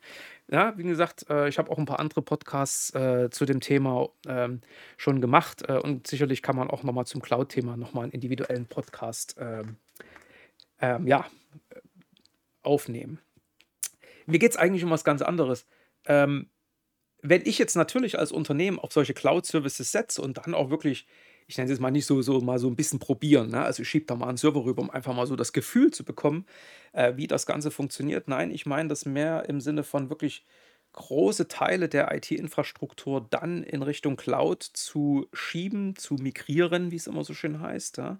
Ja, 0.49 0.77
wie 0.77 0.83
gesagt, 0.83 1.29
äh, 1.29 1.47
ich 1.47 1.57
habe 1.57 1.71
auch 1.71 1.77
ein 1.77 1.85
paar 1.85 1.99
andere 1.99 2.21
Podcasts 2.21 2.93
äh, 2.95 3.29
zu 3.29 3.45
dem 3.45 3.61
Thema 3.61 4.09
ähm, 4.27 4.61
schon 4.97 5.21
gemacht 5.21 5.63
äh, 5.67 5.77
und 5.77 6.07
sicherlich 6.07 6.41
kann 6.41 6.55
man 6.55 6.69
auch 6.69 6.83
nochmal 6.83 7.05
zum 7.05 7.21
Cloud-Thema 7.21 7.77
nochmal 7.77 8.03
einen 8.03 8.13
individuellen 8.13 8.65
Podcast 8.65 9.35
ähm, 9.39 9.77
ähm, 10.81 11.07
ja, 11.07 11.25
aufnehmen. 12.63 13.19
Mir 14.25 14.39
geht 14.39 14.51
es 14.51 14.57
eigentlich 14.57 14.83
um 14.83 14.89
was 14.89 15.03
ganz 15.03 15.21
anderes. 15.21 15.65
Ähm, 16.05 16.49
wenn 17.21 17.45
ich 17.45 17.57
jetzt 17.57 17.75
natürlich 17.75 18.19
als 18.19 18.31
Unternehmen 18.31 18.79
auf 18.79 18.91
solche 18.93 19.13
Cloud-Services 19.13 19.91
setze 19.91 20.21
und 20.21 20.37
dann 20.37 20.53
auch 20.53 20.69
wirklich, 20.69 21.07
ich 21.47 21.57
nenne 21.57 21.65
es 21.65 21.71
jetzt 21.71 21.81
mal 21.81 21.91
nicht 21.91 22.05
so, 22.05 22.21
so 22.21 22.39
mal 22.41 22.59
so 22.59 22.67
ein 22.67 22.75
bisschen 22.75 22.99
probieren, 22.99 23.49
ne? 23.49 23.61
also 23.63 23.81
ich 23.83 23.89
schiebe 23.89 24.05
da 24.05 24.15
mal 24.15 24.27
einen 24.27 24.37
Server 24.37 24.63
rüber, 24.63 24.81
um 24.81 24.89
einfach 24.89 25.15
mal 25.15 25.27
so 25.27 25.35
das 25.35 25.53
Gefühl 25.53 25.91
zu 25.91 26.03
bekommen, 26.03 26.45
äh, 26.93 27.13
wie 27.15 27.27
das 27.27 27.45
Ganze 27.45 27.71
funktioniert. 27.71 28.27
Nein, 28.27 28.51
ich 28.51 28.65
meine 28.65 28.89
das 28.89 29.05
mehr 29.05 29.45
im 29.49 29.61
Sinne 29.61 29.83
von 29.83 30.09
wirklich 30.09 30.45
große 30.93 31.47
Teile 31.47 31.89
der 31.89 32.13
IT-Infrastruktur 32.13 33.25
dann 33.29 33.63
in 33.63 33.83
Richtung 33.83 34.15
Cloud 34.15 34.63
zu 34.63 35.27
schieben, 35.31 35.95
zu 35.95 36.15
migrieren, 36.15 36.91
wie 36.91 36.95
es 36.95 37.07
immer 37.07 37.23
so 37.23 37.33
schön 37.33 37.61
heißt. 37.61 37.97
Ja? 37.97 38.19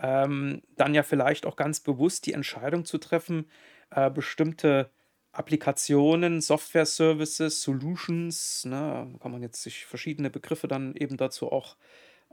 Ähm, 0.00 0.62
dann 0.76 0.94
ja 0.94 1.02
vielleicht 1.02 1.46
auch 1.46 1.56
ganz 1.56 1.80
bewusst 1.80 2.26
die 2.26 2.32
Entscheidung 2.32 2.84
zu 2.84 2.98
treffen, 2.98 3.48
äh, 3.90 4.10
bestimmte 4.10 4.90
Applikationen, 5.38 6.40
Software-Services, 6.40 7.62
Solutions, 7.62 8.64
ne, 8.64 9.14
kann 9.20 9.30
man 9.30 9.42
jetzt 9.42 9.62
sich 9.62 9.86
verschiedene 9.86 10.30
Begriffe 10.30 10.66
dann 10.66 10.96
eben 10.96 11.16
dazu 11.16 11.52
auch 11.52 11.76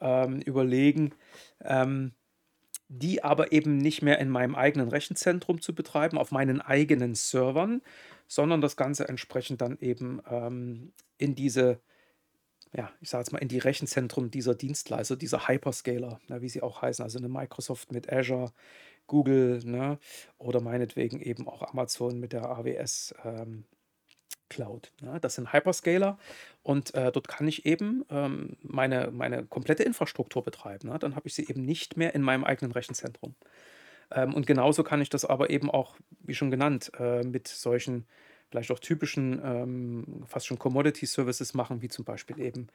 ähm, 0.02 0.42
überlegen, 0.42 1.14
ähm, 1.64 2.14
die 2.88 3.24
aber 3.24 3.52
eben 3.52 3.78
nicht 3.78 4.02
mehr 4.02 4.20
in 4.20 4.30
meinem 4.30 4.56
eigenen 4.56 4.90
Rechenzentrum 4.90 5.62
zu 5.62 5.76
betreiben, 5.76 6.18
auf 6.18 6.32
meinen 6.32 6.62
eigenen 6.62 7.14
Servern, 7.14 7.82
sondern 8.28 8.62
das 8.62 8.76
Ganze 8.76 9.08
entsprechend 9.08 9.62
dann 9.62 9.78
eben 9.80 10.20
ähm, 10.28 10.92
in 11.20 11.36
diese, 11.36 11.80
ja, 12.74 12.92
ich 13.02 13.10
sage 13.10 13.22
jetzt 13.22 13.32
mal, 13.32 13.40
in 13.40 13.50
die 13.50 13.60
Rechenzentren 13.60 14.32
dieser 14.32 14.56
Dienstleister, 14.56 15.16
dieser 15.16 15.48
Hyperscaler, 15.48 16.20
ne, 16.28 16.42
wie 16.42 16.50
sie 16.50 16.64
auch 16.64 16.82
heißen, 16.82 17.04
also 17.04 17.20
eine 17.20 17.30
Microsoft 17.30 17.92
mit 17.92 18.12
Azure, 18.12 18.52
Google, 19.08 19.62
ne? 19.64 20.00
Oder 20.38 20.62
meinetwegen 20.62 21.22
eben 21.22 21.48
auch 21.48 21.62
Amazon 21.64 22.20
mit 22.20 22.34
der 22.34 22.46
AWS 22.50 23.16
ähm, 23.24 23.66
Cloud. 24.50 24.92
Ne? 25.02 25.20
Das 25.20 25.36
sind 25.36 25.54
Hyperscaler 25.54 26.18
und 26.64 26.94
äh, 26.94 27.12
dort 27.12 27.28
kann 27.28 27.48
ich 27.48 27.66
eben 27.66 28.06
ähm, 28.10 28.58
meine, 28.62 29.12
meine 29.12 29.46
komplette 29.46 29.84
Infrastruktur 29.84 30.44
betreiben. 30.44 30.90
Ne? 30.90 31.00
Dann 31.00 31.16
habe 31.16 31.28
ich 31.28 31.34
sie 31.36 31.48
eben 31.48 31.64
nicht 31.66 31.98
mehr 31.98 32.14
in 32.16 32.22
meinem 32.22 32.44
eigenen 32.44 32.72
Rechenzentrum. 32.72 33.36
Ähm, 34.12 34.34
und 34.34 34.46
genauso 34.46 34.84
kann 34.84 35.02
ich 35.02 35.10
das 35.10 35.26
aber 35.26 35.50
eben 35.50 35.70
auch, 35.70 35.98
wie 36.22 36.36
schon 36.36 36.52
genannt, 36.52 36.92
äh, 37.00 37.24
mit 37.24 37.48
solchen 37.48 38.06
vielleicht 38.50 38.72
auch 38.72 38.80
typischen, 38.80 39.42
ähm, 39.44 40.24
fast 40.28 40.46
schon 40.46 40.60
Commodity-Services 40.60 41.56
machen, 41.56 41.82
wie 41.82 41.90
zum 41.90 42.06
Beispiel 42.06 42.40
eben 42.40 42.68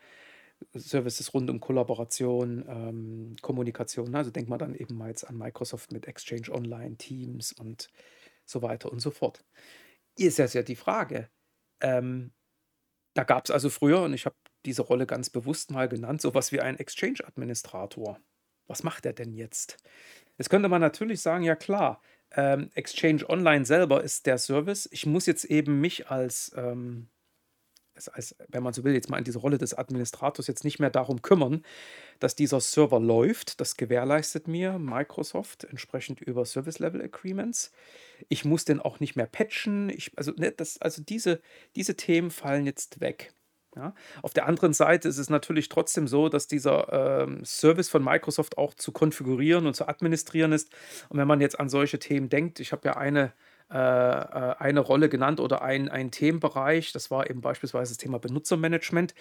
Services 0.75 1.33
rund 1.35 1.51
um 1.51 1.61
Kollaboration, 1.61 2.65
ähm, 2.69 3.37
Kommunikation. 3.41 4.15
Also 4.15 4.31
denkt 4.31 4.51
man 4.51 4.59
dann 4.59 4.75
eben 4.75 4.97
mal 4.97 5.09
jetzt 5.09 5.25
an 5.25 5.37
Microsoft 5.37 5.93
mit 5.93 6.07
Exchange 6.07 6.51
Online, 6.51 6.97
Teams 6.97 7.53
und 7.53 7.91
so 8.45 8.63
weiter 8.63 8.93
und 8.93 9.01
so 9.01 9.11
fort. 9.11 9.45
Ist 10.17 10.39
ja 10.39 10.63
die 10.63 10.77
Frage. 10.77 11.31
Ähm, 11.81 12.33
da 13.15 13.25
gab 13.25 13.45
es 13.45 13.51
also 13.51 13.71
früher, 13.71 14.03
und 14.03 14.13
ich 14.13 14.27
habe 14.27 14.37
diese 14.65 14.83
Rolle 14.83 15.07
ganz 15.07 15.31
bewusst 15.31 15.71
mal 15.71 15.89
genannt, 15.89 16.21
sowas 16.21 16.53
wie 16.53 16.61
ein 16.61 16.79
Exchange-Administrator. 16.79 18.21
Was 18.67 18.83
macht 18.83 19.07
er 19.07 19.13
denn 19.13 19.33
jetzt? 19.33 19.79
Jetzt 20.39 20.51
könnte 20.51 20.69
man 20.69 20.81
natürlich 20.81 21.21
sagen, 21.21 21.43
ja 21.43 21.57
klar, 21.57 22.01
ähm, 22.33 22.71
Exchange 22.75 23.29
Online 23.29 23.65
selber 23.65 24.05
ist 24.05 24.27
der 24.27 24.39
Service. 24.39 24.89
Ich 24.93 25.07
muss 25.07 25.27
jetzt 25.27 25.45
eben 25.45 25.81
mich 25.81 26.09
als 26.09 26.53
ähm, 26.55 27.09
als, 28.09 28.35
wenn 28.49 28.63
man 28.63 28.73
so 28.73 28.85
will, 28.85 28.95
jetzt 28.95 29.11
mal 29.11 29.19
in 29.19 29.25
diese 29.25 29.39
Rolle 29.39 29.59
des 29.59 29.75
Administrators 29.75 30.47
jetzt 30.47 30.65
nicht 30.65 30.79
mehr 30.79 30.91
darum 30.91 31.23
kümmern, 31.23 31.65
dass 32.19 32.35
dieser 32.35 32.61
Server 32.61 33.01
läuft. 33.01 33.61
Das 33.61 33.77
gewährleistet 33.77 34.49
mir 34.49 34.79
Microsoft 34.79 35.65
entsprechend 35.65 36.21
über 36.21 36.45
Service 36.45 36.79
Level 36.79 37.03
Agreements. 37.03 37.73
Ich 38.29 38.45
muss 38.45 38.65
den 38.65 38.81
auch 38.81 39.01
nicht 39.01 39.17
mehr 39.17 39.27
patchen. 39.27 39.91
Ich, 39.91 40.13
also, 40.17 40.33
ne, 40.33 40.53
das, 40.53 40.81
also 40.81 41.03
diese, 41.03 41.41
diese 41.77 41.97
Themen 41.97 42.31
fallen 42.31 42.67
jetzt 42.67 43.01
weg. 43.01 43.33
Ja. 43.77 43.95
Auf 44.23 44.35
der 44.35 44.47
anderen 44.47 44.73
Seite 44.73 45.09
ist 45.09 45.19
es 45.19 45.31
natürlich 45.31 45.69
trotzdem 45.69 46.09
so, 46.09 46.29
dass 46.29 46.49
dieser 46.49 47.23
ähm, 47.23 47.45
Service 47.45 47.89
von 47.89 48.03
Microsoft 48.03 48.59
auch 48.59 48.75
zu 48.75 48.91
konfigurieren 48.91 49.67
und 49.67 49.75
zu 49.75 49.87
administrieren 49.87 50.53
ist. 50.53 50.71
Und 51.09 51.19
wenn 51.19 51.29
man 51.29 51.41
jetzt 51.41 51.61
an 51.61 51.69
solche 51.69 52.01
Themen 52.01 52.29
denkt, 52.29 52.59
ich 52.59 52.73
habe 52.73 52.89
ja 52.89 52.97
eine 52.97 53.33
eine 53.79 54.81
Rolle 54.81 55.09
genannt 55.09 55.41
oder 55.41 55.63
ein, 55.63 55.89
ein 55.89 56.11
Themenbereich, 56.11 56.93
das 56.93 57.11
war 57.11 57.31
eben 57.31 57.41
beispielsweise 57.41 57.93
das 57.93 57.99
Thema 57.99 58.19
Benutzermanagement, 58.19 59.15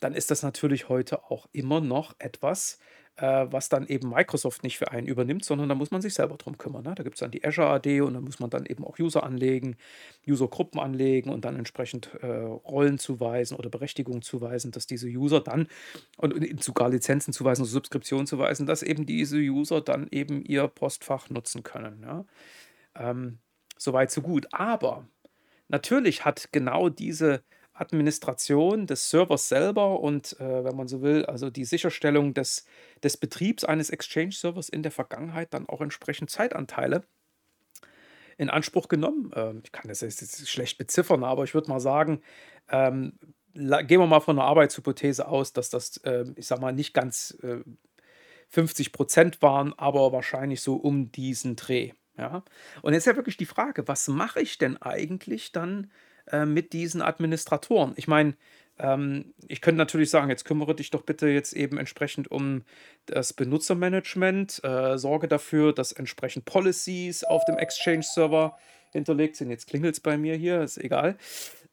dann 0.00 0.14
ist 0.14 0.30
das 0.30 0.42
natürlich 0.42 0.88
heute 0.88 1.24
auch 1.30 1.46
immer 1.52 1.80
noch 1.80 2.14
etwas, 2.18 2.78
äh, 3.16 3.46
was 3.50 3.68
dann 3.68 3.86
eben 3.86 4.08
Microsoft 4.08 4.62
nicht 4.62 4.78
für 4.78 4.90
einen 4.90 5.06
übernimmt, 5.06 5.44
sondern 5.44 5.68
da 5.68 5.74
muss 5.74 5.90
man 5.90 6.00
sich 6.00 6.14
selber 6.14 6.36
drum 6.36 6.56
kümmern. 6.56 6.82
Ne? 6.84 6.94
Da 6.94 7.02
gibt 7.02 7.16
es 7.16 7.20
dann 7.20 7.30
die 7.30 7.44
Azure 7.44 7.68
AD 7.68 8.00
und 8.00 8.14
dann 8.14 8.24
muss 8.24 8.40
man 8.40 8.50
dann 8.50 8.64
eben 8.66 8.84
auch 8.84 8.98
User 8.98 9.22
anlegen, 9.22 9.76
Usergruppen 10.26 10.80
anlegen 10.80 11.30
und 11.30 11.44
dann 11.44 11.56
entsprechend 11.56 12.14
äh, 12.22 12.26
Rollen 12.26 12.98
zuweisen 12.98 13.56
oder 13.56 13.68
Berechtigungen 13.68 14.22
zuweisen, 14.22 14.70
dass 14.70 14.86
diese 14.86 15.08
User 15.08 15.40
dann 15.40 15.68
und, 16.16 16.32
und 16.32 16.62
sogar 16.64 16.88
Lizenzen 16.88 17.32
zuweisen, 17.32 17.62
also 17.62 17.72
Subskriptionen 17.72 18.26
zuweisen, 18.26 18.66
dass 18.66 18.82
eben 18.82 19.04
diese 19.04 19.36
User 19.38 19.82
dann 19.82 20.08
eben 20.10 20.42
ihr 20.44 20.66
Postfach 20.68 21.28
nutzen 21.28 21.62
können. 21.62 22.02
Ja? 22.02 22.24
Ähm, 22.94 23.38
Soweit, 23.82 24.10
so 24.10 24.22
gut. 24.22 24.46
Aber 24.52 25.08
natürlich 25.68 26.24
hat 26.24 26.50
genau 26.52 26.88
diese 26.88 27.42
Administration 27.74 28.86
des 28.86 29.10
Servers 29.10 29.48
selber 29.48 30.00
und, 30.00 30.38
äh, 30.40 30.64
wenn 30.64 30.76
man 30.76 30.88
so 30.88 31.02
will, 31.02 31.26
also 31.26 31.50
die 31.50 31.64
Sicherstellung 31.64 32.34
des, 32.34 32.66
des 33.02 33.16
Betriebs 33.16 33.64
eines 33.64 33.90
Exchange-Servers 33.90 34.68
in 34.68 34.82
der 34.82 34.92
Vergangenheit 34.92 35.52
dann 35.54 35.68
auch 35.68 35.80
entsprechend 35.80 36.30
Zeitanteile 36.30 37.04
in 38.38 38.50
Anspruch 38.50 38.88
genommen. 38.88 39.30
Ähm, 39.34 39.62
ich 39.64 39.72
kann 39.72 39.88
das 39.88 40.00
jetzt 40.00 40.48
schlecht 40.48 40.78
beziffern, 40.78 41.24
aber 41.24 41.44
ich 41.44 41.54
würde 41.54 41.70
mal 41.70 41.80
sagen, 41.80 42.22
ähm, 42.70 43.18
gehen 43.54 44.00
wir 44.00 44.06
mal 44.06 44.20
von 44.20 44.38
einer 44.38 44.46
Arbeitshypothese 44.48 45.26
aus, 45.28 45.52
dass 45.52 45.70
das, 45.70 45.96
äh, 45.98 46.24
ich 46.36 46.46
sag 46.46 46.60
mal, 46.60 46.72
nicht 46.72 46.94
ganz 46.94 47.36
äh, 47.42 47.60
50 48.48 48.92
Prozent 48.92 49.42
waren, 49.42 49.72
aber 49.78 50.12
wahrscheinlich 50.12 50.60
so 50.60 50.76
um 50.76 51.10
diesen 51.10 51.56
Dreh. 51.56 51.92
Ja? 52.16 52.42
Und 52.82 52.92
jetzt 52.92 53.02
ist 53.02 53.12
ja 53.12 53.16
wirklich 53.16 53.36
die 53.36 53.46
Frage, 53.46 53.88
was 53.88 54.08
mache 54.08 54.40
ich 54.40 54.58
denn 54.58 54.76
eigentlich 54.80 55.52
dann 55.52 55.90
äh, 56.30 56.44
mit 56.44 56.72
diesen 56.72 57.02
Administratoren? 57.02 57.94
Ich 57.96 58.08
meine, 58.08 58.34
ähm, 58.78 59.34
ich 59.48 59.60
könnte 59.60 59.78
natürlich 59.78 60.10
sagen, 60.10 60.28
jetzt 60.28 60.44
kümmere 60.44 60.74
dich 60.74 60.90
doch 60.90 61.02
bitte 61.02 61.28
jetzt 61.28 61.52
eben 61.52 61.78
entsprechend 61.78 62.30
um 62.30 62.62
das 63.06 63.32
Benutzermanagement, 63.32 64.62
äh, 64.64 64.98
sorge 64.98 65.28
dafür, 65.28 65.72
dass 65.72 65.92
entsprechend 65.92 66.44
Policies 66.44 67.24
auf 67.24 67.44
dem 67.44 67.58
Exchange-Server 67.58 68.56
hinterlegt 68.92 69.36
sind. 69.36 69.50
Jetzt 69.50 69.68
klingelt 69.68 69.94
es 69.94 70.00
bei 70.00 70.16
mir 70.18 70.36
hier, 70.36 70.60
ist 70.62 70.78
egal. 70.78 71.16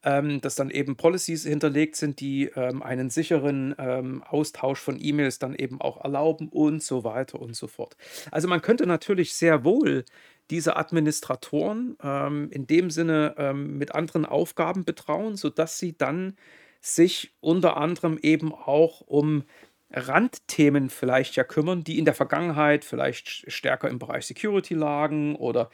Ähm, 0.02 0.40
dass 0.40 0.56
dann 0.56 0.70
eben 0.70 0.96
Policies 0.96 1.44
hinterlegt 1.44 1.98
sind, 1.98 2.22
die 2.22 2.46
ähm, 2.56 2.82
einen 2.82 3.10
sicheren 3.10 3.76
ähm, 3.78 4.24
Austausch 4.24 4.80
von 4.80 4.98
E-Mails 4.98 5.40
dann 5.40 5.54
eben 5.54 5.82
auch 5.82 6.02
erlauben 6.02 6.48
und 6.48 6.82
so 6.82 7.04
weiter 7.04 7.42
und 7.42 7.54
so 7.54 7.68
fort. 7.68 7.98
Also 8.32 8.48
man 8.48 8.62
könnte 8.62 8.88
natürlich 8.88 9.34
sehr 9.34 9.66
wohl 9.66 10.06
diese 10.50 10.78
Administratoren 10.78 11.98
ähm, 12.02 12.50
in 12.52 12.66
dem 12.66 12.90
Sinne 12.90 13.36
ähm, 13.38 13.78
mit 13.78 13.94
anderen 13.94 14.26
Aufgaben 14.26 14.86
betrauen, 14.86 15.36
sodass 15.36 15.78
sie 15.78 15.98
dann 15.98 16.38
sich 16.82 17.34
unter 17.42 17.78
anderem 17.78 18.18
eben 18.22 18.54
auch 18.54 19.02
um 19.02 19.44
Randthemen 19.92 20.90
vielleicht 20.90 21.36
ja 21.36 21.44
kümmern, 21.44 21.84
die 21.84 21.98
in 21.98 22.06
der 22.06 22.14
Vergangenheit 22.14 22.86
vielleicht 22.86 23.52
stärker 23.52 23.90
im 23.90 24.00
Bereich 24.00 24.26
Security 24.26 24.76
lagen 24.76 25.36
oder 25.36 25.70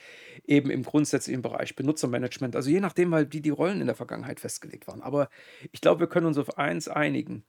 eben 0.45 0.69
im 0.69 0.83
grundsätzlichen 0.83 1.41
Bereich 1.41 1.75
Benutzermanagement. 1.75 2.55
Also 2.55 2.69
je 2.69 2.79
nachdem, 2.79 3.11
weil 3.11 3.25
die 3.25 3.41
die 3.41 3.49
Rollen 3.49 3.81
in 3.81 3.87
der 3.87 3.95
Vergangenheit 3.95 4.39
festgelegt 4.39 4.87
waren. 4.87 5.01
Aber 5.01 5.29
ich 5.71 5.81
glaube, 5.81 5.99
wir 6.01 6.07
können 6.07 6.27
uns 6.27 6.37
auf 6.37 6.57
eins 6.57 6.87
einigen. 6.87 7.43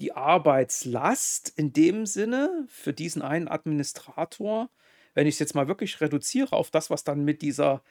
Die 0.00 0.12
Arbeitslast 0.12 1.52
in 1.56 1.72
dem 1.72 2.06
Sinne 2.06 2.66
für 2.68 2.92
diesen 2.92 3.22
einen 3.22 3.48
Administrator 3.48 4.70
wenn 5.14 5.26
ich 5.26 5.36
es 5.36 5.38
jetzt 5.38 5.54
mal 5.54 5.68
wirklich 5.68 6.00
reduziere 6.00 6.52
auf 6.52 6.70
das, 6.70 6.90
was 6.90 7.04
dann 7.04 7.24
mit 7.24 7.40
dieser 7.40 7.82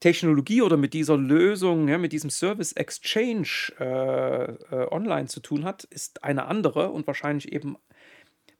Technologie 0.00 0.62
oder 0.62 0.76
mit 0.76 0.92
dieser 0.92 1.16
Lösung, 1.16 1.88
ja, 1.88 1.98
mit 1.98 2.12
diesem 2.12 2.30
Service 2.30 2.72
Exchange 2.72 3.72
äh, 3.80 4.44
äh, 4.44 4.88
online 4.90 5.26
zu 5.28 5.40
tun 5.40 5.64
hat, 5.64 5.84
ist 5.84 6.22
eine 6.24 6.46
andere 6.46 6.90
und 6.90 7.06
wahrscheinlich 7.06 7.52
eben 7.52 7.76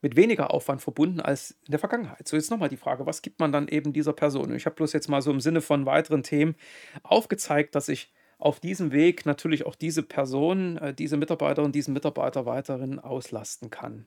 mit 0.00 0.16
weniger 0.16 0.52
Aufwand 0.52 0.82
verbunden 0.82 1.20
als 1.20 1.52
in 1.66 1.72
der 1.72 1.78
Vergangenheit. 1.78 2.28
So, 2.28 2.36
jetzt 2.36 2.50
nochmal 2.50 2.68
die 2.68 2.76
Frage, 2.76 3.06
was 3.06 3.22
gibt 3.22 3.40
man 3.40 3.52
dann 3.52 3.68
eben 3.68 3.92
dieser 3.92 4.12
Person? 4.12 4.54
Ich 4.54 4.66
habe 4.66 4.76
bloß 4.76 4.92
jetzt 4.92 5.08
mal 5.08 5.22
so 5.22 5.30
im 5.30 5.40
Sinne 5.40 5.62
von 5.62 5.86
weiteren 5.86 6.22
Themen 6.22 6.56
aufgezeigt, 7.02 7.74
dass 7.74 7.88
ich 7.88 8.12
auf 8.38 8.60
diesem 8.60 8.92
Weg 8.92 9.24
natürlich 9.26 9.64
auch 9.64 9.74
diese 9.74 10.02
Person, 10.02 10.76
äh, 10.76 10.94
diese 10.94 11.16
Mitarbeiter 11.16 11.62
und 11.62 11.74
diesen 11.74 11.94
Mitarbeiter 11.94 12.46
weiterhin 12.46 12.98
auslasten 12.98 13.70
kann. 13.70 14.06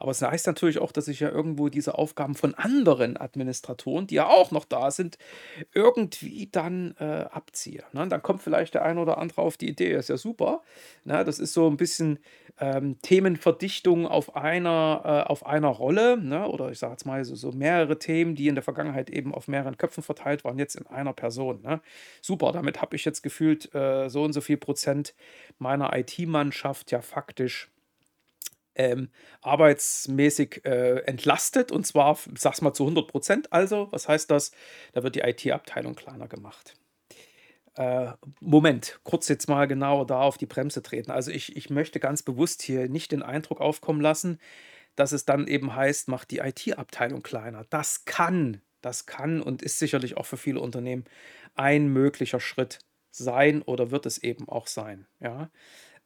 Aber 0.00 0.12
es 0.12 0.22
heißt 0.22 0.46
natürlich 0.46 0.78
auch, 0.78 0.92
dass 0.92 1.08
ich 1.08 1.20
ja 1.20 1.28
irgendwo 1.28 1.68
diese 1.68 1.98
Aufgaben 1.98 2.34
von 2.34 2.54
anderen 2.54 3.18
Administratoren, 3.18 4.06
die 4.06 4.14
ja 4.14 4.26
auch 4.26 4.50
noch 4.50 4.64
da 4.64 4.90
sind, 4.90 5.18
irgendwie 5.74 6.48
dann 6.50 6.94
äh, 6.98 7.26
abziehe. 7.30 7.84
Ne? 7.92 8.08
Dann 8.08 8.22
kommt 8.22 8.42
vielleicht 8.42 8.72
der 8.72 8.82
eine 8.82 8.98
oder 8.98 9.18
andere 9.18 9.42
auf 9.42 9.58
die 9.58 9.68
Idee, 9.68 9.92
ist 9.92 10.08
ja 10.08 10.16
super. 10.16 10.62
Ne? 11.04 11.22
Das 11.22 11.38
ist 11.38 11.52
so 11.52 11.68
ein 11.68 11.76
bisschen 11.76 12.18
ähm, 12.58 12.96
Themenverdichtung 13.02 14.06
auf 14.06 14.36
einer, 14.36 15.02
äh, 15.04 15.30
auf 15.30 15.44
einer 15.44 15.68
Rolle. 15.68 16.16
Ne? 16.16 16.48
Oder 16.48 16.70
ich 16.70 16.78
sage 16.78 16.92
jetzt 16.92 17.04
mal 17.04 17.22
so, 17.22 17.34
so 17.34 17.52
mehrere 17.52 17.98
Themen, 17.98 18.34
die 18.34 18.48
in 18.48 18.54
der 18.54 18.64
Vergangenheit 18.64 19.10
eben 19.10 19.34
auf 19.34 19.48
mehreren 19.48 19.76
Köpfen 19.76 20.02
verteilt 20.02 20.44
waren, 20.44 20.58
jetzt 20.58 20.76
in 20.76 20.86
einer 20.86 21.12
Person. 21.12 21.60
Ne? 21.60 21.82
Super, 22.22 22.52
damit 22.52 22.80
habe 22.80 22.96
ich 22.96 23.04
jetzt 23.04 23.20
gefühlt 23.22 23.74
äh, 23.74 24.08
so 24.08 24.22
und 24.22 24.32
so 24.32 24.40
viel 24.40 24.56
Prozent 24.56 25.14
meiner 25.58 25.94
IT-Mannschaft 25.94 26.90
ja 26.90 27.02
faktisch 27.02 27.70
ähm, 28.80 29.10
arbeitsmäßig 29.42 30.64
äh, 30.64 31.00
entlastet 31.00 31.70
und 31.70 31.86
zwar, 31.86 32.18
sag's 32.34 32.62
mal, 32.62 32.72
zu 32.72 32.84
100 32.84 33.08
Prozent. 33.08 33.52
Also, 33.52 33.88
was 33.90 34.08
heißt 34.08 34.30
das? 34.30 34.52
Da 34.92 35.02
wird 35.02 35.16
die 35.16 35.20
IT-Abteilung 35.20 35.94
kleiner 35.94 36.28
gemacht. 36.28 36.74
Äh, 37.76 38.12
Moment, 38.40 39.00
kurz 39.04 39.28
jetzt 39.28 39.48
mal 39.48 39.66
genau 39.66 40.04
da 40.04 40.22
auf 40.22 40.38
die 40.38 40.46
Bremse 40.46 40.82
treten. 40.82 41.10
Also, 41.10 41.30
ich, 41.30 41.56
ich 41.56 41.68
möchte 41.68 42.00
ganz 42.00 42.22
bewusst 42.22 42.62
hier 42.62 42.88
nicht 42.88 43.12
den 43.12 43.22
Eindruck 43.22 43.60
aufkommen 43.60 44.00
lassen, 44.00 44.38
dass 44.96 45.12
es 45.12 45.26
dann 45.26 45.46
eben 45.46 45.76
heißt, 45.76 46.08
macht 46.08 46.30
die 46.30 46.38
IT-Abteilung 46.38 47.22
kleiner. 47.22 47.64
Das 47.68 48.06
kann, 48.06 48.62
das 48.80 49.04
kann 49.04 49.42
und 49.42 49.62
ist 49.62 49.78
sicherlich 49.78 50.16
auch 50.16 50.26
für 50.26 50.38
viele 50.38 50.60
Unternehmen 50.60 51.04
ein 51.54 51.88
möglicher 51.88 52.40
Schritt 52.40 52.78
sein 53.10 53.60
oder 53.62 53.90
wird 53.90 54.06
es 54.06 54.18
eben 54.18 54.48
auch 54.48 54.66
sein. 54.66 55.06
Ja. 55.20 55.50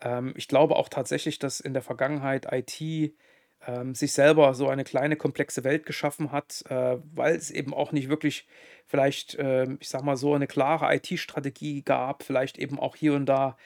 Ähm, 0.05 0.35
ich 0.37 0.49
glaube 0.49 0.77
auch 0.77 0.89
tatsächlich, 0.89 1.41
dass 1.41 1.61
in 1.61 1.75
der 1.75 1.83
Vergangenheit 1.83 2.47
IT 2.53 3.15
ähm, 3.67 3.95
sich 3.95 4.13
selber 4.13 4.55
so 4.55 4.69
eine 4.69 4.85
kleine 4.85 5.17
komplexe 5.17 5.65
Welt 5.65 5.87
geschaffen 5.87 6.33
hat, 6.33 6.63
äh, 6.69 6.99
weil 7.15 7.37
es 7.37 7.51
eben 7.51 7.75
auch 7.75 7.93
nicht 7.93 8.09
wirklich 8.09 8.47
vielleicht, 8.87 9.35
äh, 9.37 9.67
ich 9.81 9.89
sag 9.89 10.03
mal 10.05 10.17
so, 10.17 10.35
eine 10.35 10.47
klare 10.47 10.95
IT-Strategie 10.95 11.83
gab, 11.83 12.23
vielleicht 12.23 12.59
eben 12.59 12.79
auch 12.79 12.97
hier 12.97 13.15
und 13.15 13.27
da 13.27 13.57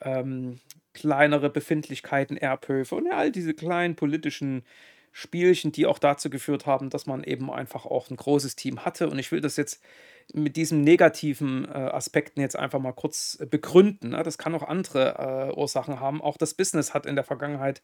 ähm, 0.00 0.60
kleinere 0.94 1.50
Befindlichkeiten, 1.50 2.36
Erbhöfe 2.36 2.94
und 2.94 3.06
ja, 3.06 3.12
all 3.12 3.32
diese 3.32 3.54
kleinen 3.54 3.96
politischen 3.96 4.64
Spielchen, 5.12 5.72
die 5.72 5.86
auch 5.86 5.98
dazu 5.98 6.30
geführt 6.30 6.66
haben, 6.66 6.90
dass 6.90 7.06
man 7.06 7.24
eben 7.24 7.50
einfach 7.50 7.86
auch 7.86 8.10
ein 8.10 8.16
großes 8.16 8.56
Team 8.56 8.84
hatte. 8.84 9.08
Und 9.08 9.18
ich 9.18 9.32
will 9.32 9.40
das 9.40 9.56
jetzt 9.56 9.82
mit 10.34 10.56
diesen 10.56 10.82
negativen 10.82 11.64
äh, 11.64 11.68
Aspekten 11.68 12.40
jetzt 12.40 12.56
einfach 12.56 12.78
mal 12.78 12.92
kurz 12.92 13.38
äh, 13.40 13.46
begründen. 13.46 14.10
Ne? 14.10 14.22
Das 14.22 14.38
kann 14.38 14.54
auch 14.54 14.62
andere 14.62 15.50
äh, 15.54 15.58
Ursachen 15.58 16.00
haben. 16.00 16.20
Auch 16.20 16.36
das 16.36 16.54
Business 16.54 16.92
hat 16.94 17.06
in 17.06 17.14
der 17.14 17.24
Vergangenheit 17.24 17.82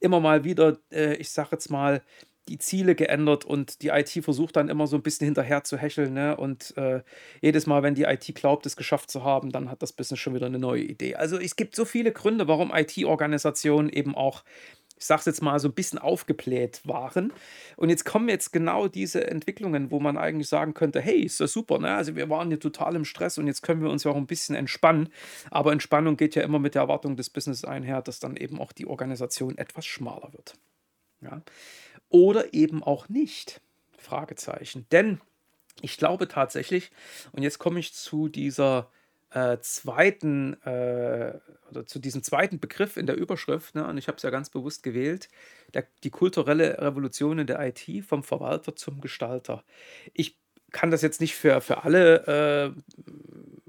immer 0.00 0.20
mal 0.20 0.44
wieder, 0.44 0.78
äh, 0.92 1.14
ich 1.14 1.30
sage 1.30 1.50
jetzt 1.52 1.70
mal, 1.70 2.02
die 2.48 2.58
Ziele 2.58 2.94
geändert 2.94 3.44
und 3.44 3.82
die 3.82 3.88
IT 3.88 4.10
versucht 4.22 4.56
dann 4.56 4.68
immer 4.68 4.86
so 4.86 4.96
ein 4.96 5.02
bisschen 5.02 5.24
hinterher 5.24 5.64
zu 5.64 5.76
hecheln. 5.76 6.14
Ne? 6.14 6.36
Und 6.36 6.76
äh, 6.76 7.02
jedes 7.40 7.66
Mal, 7.66 7.82
wenn 7.82 7.94
die 7.94 8.04
IT 8.04 8.32
glaubt, 8.34 8.66
es 8.66 8.76
geschafft 8.76 9.10
zu 9.10 9.24
haben, 9.24 9.50
dann 9.50 9.70
hat 9.70 9.82
das 9.82 9.92
Business 9.92 10.20
schon 10.20 10.34
wieder 10.34 10.46
eine 10.46 10.58
neue 10.58 10.82
Idee. 10.82 11.16
Also 11.16 11.38
es 11.38 11.56
gibt 11.56 11.74
so 11.74 11.84
viele 11.84 12.12
Gründe, 12.12 12.46
warum 12.46 12.72
IT-Organisationen 12.72 13.88
eben 13.88 14.14
auch 14.14 14.44
ich 14.98 15.04
sage 15.04 15.20
es 15.20 15.26
jetzt 15.26 15.42
mal, 15.42 15.58
so 15.58 15.68
ein 15.68 15.74
bisschen 15.74 15.98
aufgebläht 15.98 16.80
waren. 16.84 17.32
Und 17.76 17.90
jetzt 17.90 18.04
kommen 18.04 18.28
jetzt 18.28 18.52
genau 18.52 18.88
diese 18.88 19.26
Entwicklungen, 19.26 19.90
wo 19.90 20.00
man 20.00 20.16
eigentlich 20.16 20.48
sagen 20.48 20.72
könnte, 20.72 21.00
hey, 21.00 21.20
ist 21.20 21.40
das 21.40 21.52
super, 21.52 21.78
ne? 21.78 21.94
Also 21.94 22.16
wir 22.16 22.30
waren 22.30 22.48
hier 22.48 22.60
total 22.60 22.96
im 22.96 23.04
Stress 23.04 23.36
und 23.36 23.46
jetzt 23.46 23.62
können 23.62 23.82
wir 23.82 23.90
uns 23.90 24.04
ja 24.04 24.10
auch 24.10 24.16
ein 24.16 24.26
bisschen 24.26 24.54
entspannen. 24.54 25.10
Aber 25.50 25.72
Entspannung 25.72 26.16
geht 26.16 26.34
ja 26.34 26.42
immer 26.42 26.58
mit 26.58 26.74
der 26.74 26.82
Erwartung 26.82 27.16
des 27.16 27.28
Business 27.28 27.64
einher, 27.64 28.00
dass 28.00 28.20
dann 28.20 28.36
eben 28.36 28.58
auch 28.58 28.72
die 28.72 28.86
Organisation 28.86 29.58
etwas 29.58 29.84
schmaler 29.84 30.32
wird. 30.32 30.54
Ja? 31.20 31.42
Oder 32.08 32.54
eben 32.54 32.82
auch 32.82 33.08
nicht. 33.08 33.60
Fragezeichen. 33.98 34.86
Denn 34.92 35.20
ich 35.82 35.98
glaube 35.98 36.28
tatsächlich, 36.28 36.90
und 37.32 37.42
jetzt 37.42 37.58
komme 37.58 37.80
ich 37.80 37.92
zu 37.92 38.28
dieser 38.28 38.90
äh, 39.30 39.58
zweiten 39.58 40.54
äh, 40.62 41.38
zu 41.86 41.98
diesem 41.98 42.22
zweiten 42.22 42.60
Begriff 42.60 42.96
in 42.96 43.06
der 43.06 43.16
Überschrift, 43.16 43.74
ne, 43.74 43.86
und 43.86 43.98
ich 43.98 44.08
habe 44.08 44.16
es 44.16 44.22
ja 44.22 44.30
ganz 44.30 44.50
bewusst 44.50 44.82
gewählt, 44.82 45.28
der, 45.74 45.86
die 46.04 46.10
kulturelle 46.10 46.80
Revolution 46.80 47.38
in 47.38 47.46
der 47.46 47.60
IT 47.60 48.04
vom 48.04 48.22
Verwalter 48.22 48.76
zum 48.76 49.00
Gestalter. 49.00 49.64
Ich 50.12 50.38
kann 50.72 50.90
das 50.90 51.02
jetzt 51.02 51.20
nicht 51.20 51.34
für, 51.34 51.60
für 51.60 51.84
alle 51.84 52.74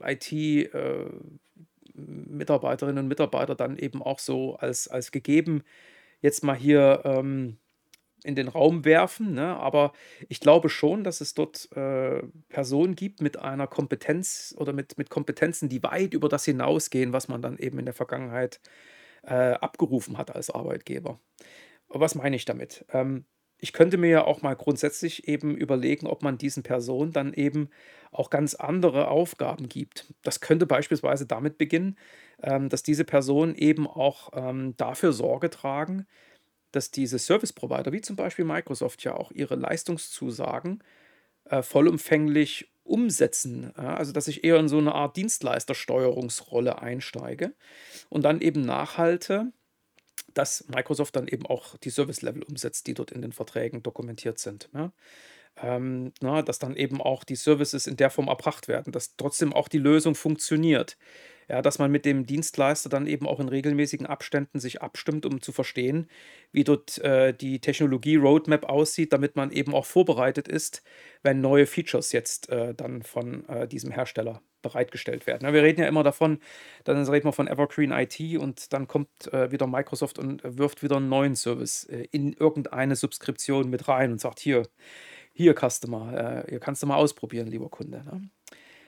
äh, 0.02 0.14
IT-Mitarbeiterinnen 0.14 2.98
äh, 2.98 3.02
und 3.02 3.08
Mitarbeiter 3.08 3.56
dann 3.56 3.78
eben 3.78 4.02
auch 4.02 4.20
so 4.20 4.56
als, 4.58 4.88
als 4.88 5.12
gegeben 5.12 5.64
jetzt 6.22 6.44
mal 6.44 6.56
hier 6.56 7.02
ähm, 7.06 7.58
in 8.28 8.36
den 8.36 8.50
Raum 8.50 8.84
werfen, 8.84 9.34
ne? 9.34 9.56
aber 9.56 9.94
ich 10.28 10.42
glaube 10.42 10.70
schon, 10.70 11.04
dass 11.04 11.22
es 11.22 11.34
dort 11.34 11.70
äh, 11.76 12.22
Personen 12.50 12.96
gibt 12.96 13.22
mit 13.22 13.38
einer 13.38 13.68
Kompetenz 13.68 14.54
oder 14.58 14.74
mit, 14.74 14.98
mit 14.98 15.10
Kompetenzen, 15.10 15.70
die 15.70 15.82
weit 15.82 16.14
über 16.14 16.28
das 16.28 16.44
hinausgehen, 16.44 17.14
was 17.14 17.30
man 17.30 17.42
dann 17.42 17.58
eben 17.58 17.80
in 17.80 17.86
der 17.86 17.94
Vergangenheit 17.94 18.60
äh, 19.24 19.54
abgerufen 19.54 20.18
hat 20.18 20.36
als 20.36 20.50
Arbeitgeber. 20.50 21.20
Was 21.88 22.16
meine 22.16 22.36
ich 22.36 22.44
damit? 22.44 22.86
Ähm, 22.92 23.26
ich 23.60 23.74
könnte 23.74 23.98
mir 23.98 24.10
ja 24.10 24.26
auch 24.26 24.42
mal 24.42 24.56
grundsätzlich 24.56 25.28
eben 25.28 25.56
überlegen, 25.56 26.06
ob 26.06 26.22
man 26.22 26.38
diesen 26.38 26.64
Personen 26.64 27.12
dann 27.12 27.34
eben 27.34 27.70
auch 28.12 28.30
ganz 28.30 28.54
andere 28.54 29.08
Aufgaben 29.08 29.68
gibt. 29.68 30.14
Das 30.22 30.42
könnte 30.42 30.68
beispielsweise 30.68 31.26
damit 31.26 31.58
beginnen, 31.58 31.98
ähm, 32.44 32.70
dass 32.70 32.84
diese 32.84 33.04
Personen 33.04 33.56
eben 33.56 33.88
auch 33.88 34.30
ähm, 34.34 34.76
dafür 34.78 35.12
Sorge 35.12 35.50
tragen, 35.50 36.06
dass 36.72 36.92
diese 36.92 37.20
Service-Provider, 37.20 37.92
wie 37.92 38.02
zum 38.02 38.16
Beispiel 38.16 38.46
Microsoft, 38.46 39.04
ja 39.04 39.16
auch 39.16 39.32
ihre 39.32 39.56
Leistungszusagen 39.56 40.84
äh, 41.46 41.62
vollumfänglich 41.62 42.72
umsetzen. 42.84 43.74
Ja? 43.78 43.96
Also, 43.96 44.12
dass 44.12 44.28
ich 44.28 44.44
eher 44.44 44.58
in 44.58 44.68
so 44.68 44.78
eine 44.78 44.94
Art 44.94 45.18
Dienstleistersteuerungsrolle 45.18 46.82
einsteige 46.82 47.54
und 48.10 48.24
dann 48.24 48.42
eben 48.42 48.62
nachhalte, 48.62 49.52
dass 50.34 50.68
Microsoft 50.68 51.16
dann 51.16 51.28
eben 51.28 51.46
auch 51.46 51.78
die 51.78 51.90
Service-Level 51.90 52.44
umsetzt, 52.44 52.88
die 52.88 52.94
dort 52.94 53.12
in 53.12 53.22
den 53.22 53.32
Verträgen 53.32 53.84
dokumentiert 53.84 54.40
sind. 54.40 54.70
Ja? 54.74 54.92
Ähm, 55.62 56.14
na, 56.22 56.42
dass 56.42 56.60
dann 56.60 56.76
eben 56.76 57.02
auch 57.02 57.24
die 57.24 57.36
Services 57.36 57.88
in 57.88 57.98
der 57.98 58.10
Form 58.10 58.28
erbracht 58.28 58.68
werden, 58.68 58.92
dass 58.92 59.16
trotzdem 59.16 59.54
auch 59.54 59.68
die 59.68 59.80
Lösung 59.80 60.14
funktioniert. 60.14 60.98
Ja, 61.50 61.62
dass 61.62 61.80
man 61.80 61.90
mit 61.90 62.04
dem 62.04 62.26
Dienstleister 62.26 62.90
dann 62.90 63.08
eben 63.08 63.26
auch 63.26 63.40
in 63.40 63.48
regelmäßigen 63.48 64.06
Abständen 64.06 64.60
sich 64.60 64.82
abstimmt, 64.82 65.26
um 65.26 65.42
zu 65.42 65.54
verstehen, 65.54 66.10
wie 66.52 66.66
dort 66.66 66.98
äh, 66.98 67.34
die 67.34 67.62
Technologie-Roadmap 67.62 68.66
aussieht, 68.66 69.14
damit 69.14 69.38
man 69.38 69.52
eben 69.52 69.74
auch 69.74 69.86
vorbereitet 69.86 70.50
ist, 70.50 70.84
wenn 71.24 71.40
neue 71.40 71.66
Features 71.66 72.12
jetzt 72.12 72.50
äh, 72.50 72.74
dann 72.74 73.02
von 73.02 73.48
äh, 73.48 73.66
diesem 73.66 73.92
Hersteller 73.92 74.42
bereitgestellt 74.62 75.26
werden. 75.26 75.46
Ja, 75.46 75.54
wir 75.54 75.64
reden 75.64 75.80
ja 75.80 75.88
immer 75.88 76.04
davon, 76.04 76.40
dann 76.84 77.02
reden 77.08 77.26
wir 77.26 77.32
von 77.32 77.48
Evergreen 77.48 77.92
IT 77.92 78.20
und 78.38 78.74
dann 78.74 78.90
kommt 78.90 79.32
äh, 79.32 79.50
wieder 79.50 79.68
Microsoft 79.68 80.20
und 80.20 80.42
wirft 80.44 80.84
wieder 80.84 80.98
einen 80.98 81.08
neuen 81.08 81.38
Service 81.38 81.86
äh, 81.86 82.08
in 82.12 82.34
irgendeine 82.34 82.98
Subskription 82.98 83.70
mit 83.70 83.88
rein 83.88 84.12
und 84.12 84.20
sagt, 84.20 84.40
hier, 84.40 84.64
hier 85.38 85.54
Customer, 85.54 86.44
äh, 86.46 86.50
hier 86.50 86.60
kannst 86.60 86.82
du 86.82 86.88
mal 86.88 86.96
ausprobieren, 86.96 87.48
lieber 87.48 87.70
Kunde. 87.70 88.04
Ne? 88.04 88.30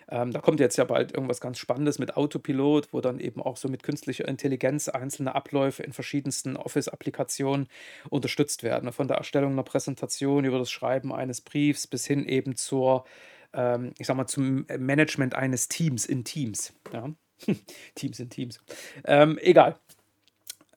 Ähm, 0.09 0.31
da 0.31 0.41
kommt 0.41 0.59
jetzt 0.59 0.77
ja 0.77 0.83
bald 0.83 1.13
irgendwas 1.13 1.39
ganz 1.39 1.59
Spannendes 1.59 1.99
mit 1.99 2.17
Autopilot, 2.17 2.91
wo 2.91 3.01
dann 3.01 3.19
eben 3.19 3.39
auch 3.39 3.55
so 3.55 3.69
mit 3.69 3.83
künstlicher 3.83 4.27
Intelligenz 4.27 4.89
einzelne 4.89 5.35
Abläufe 5.35 5.83
in 5.83 5.93
verschiedensten 5.93 6.57
Office-Applikationen 6.57 7.67
unterstützt 8.09 8.63
werden. 8.63 8.91
Von 8.91 9.07
der 9.07 9.17
Erstellung 9.17 9.51
einer 9.51 9.63
Präsentation 9.63 10.43
über 10.43 10.57
das 10.57 10.71
Schreiben 10.71 11.13
eines 11.13 11.41
Briefs 11.41 11.85
bis 11.85 12.07
hin 12.07 12.25
eben 12.25 12.55
zur, 12.55 13.05
ähm, 13.53 13.93
ich 13.99 14.07
sag 14.07 14.17
mal, 14.17 14.25
zum 14.25 14.65
Management 14.75 15.35
eines 15.35 15.67
Teams 15.67 16.07
in 16.07 16.23
Teams. 16.23 16.73
Ja? 16.91 17.12
Teams 17.93 18.19
in 18.19 18.31
Teams. 18.31 18.59
Ähm, 19.05 19.38
egal. 19.39 19.77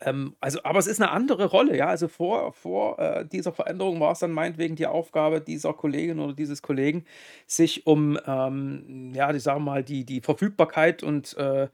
Ähm, 0.04 0.36
also, 0.40 0.60
aber 0.64 0.78
es 0.78 0.86
ist 0.86 1.00
eine 1.00 1.10
andere 1.10 1.46
Rolle, 1.46 1.76
ja. 1.76 1.86
Also 1.88 2.08
vor, 2.08 2.52
vor 2.52 2.98
äh, 2.98 3.26
dieser 3.26 3.52
Veränderung 3.52 4.00
war 4.00 4.12
es 4.12 4.20
dann 4.20 4.32
meinetwegen 4.32 4.76
die 4.76 4.86
Aufgabe 4.86 5.40
dieser 5.40 5.72
Kollegin 5.72 6.18
oder 6.18 6.34
dieses 6.34 6.62
Kollegen, 6.62 7.04
sich 7.46 7.86
um, 7.86 8.18
ähm, 8.26 9.12
ja, 9.14 9.32
ich 9.32 9.42
sage 9.42 9.60
mal, 9.60 9.82
die, 9.84 10.04
die 10.04 10.20
Verfügbarkeit 10.20 11.02
und 11.02 11.36
äh, 11.36 11.68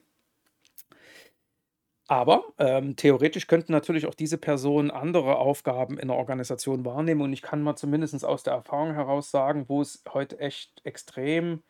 Aber 2.10 2.54
ähm, 2.56 2.96
theoretisch 2.96 3.46
könnten 3.48 3.70
natürlich 3.70 4.06
auch 4.06 4.14
diese 4.14 4.38
Personen 4.38 4.90
andere 4.90 5.36
Aufgaben 5.36 5.98
in 5.98 6.08
der 6.08 6.16
Organisation 6.16 6.86
wahrnehmen. 6.86 7.20
Und 7.20 7.34
ich 7.34 7.42
kann 7.42 7.60
mal 7.62 7.76
zumindest 7.76 8.24
aus 8.24 8.42
der 8.42 8.54
Erfahrung 8.54 8.94
heraus 8.94 9.30
sagen, 9.30 9.66
wo 9.68 9.82
es 9.82 10.02
heute 10.14 10.40
echt 10.40 10.80
extrem, 10.84 11.62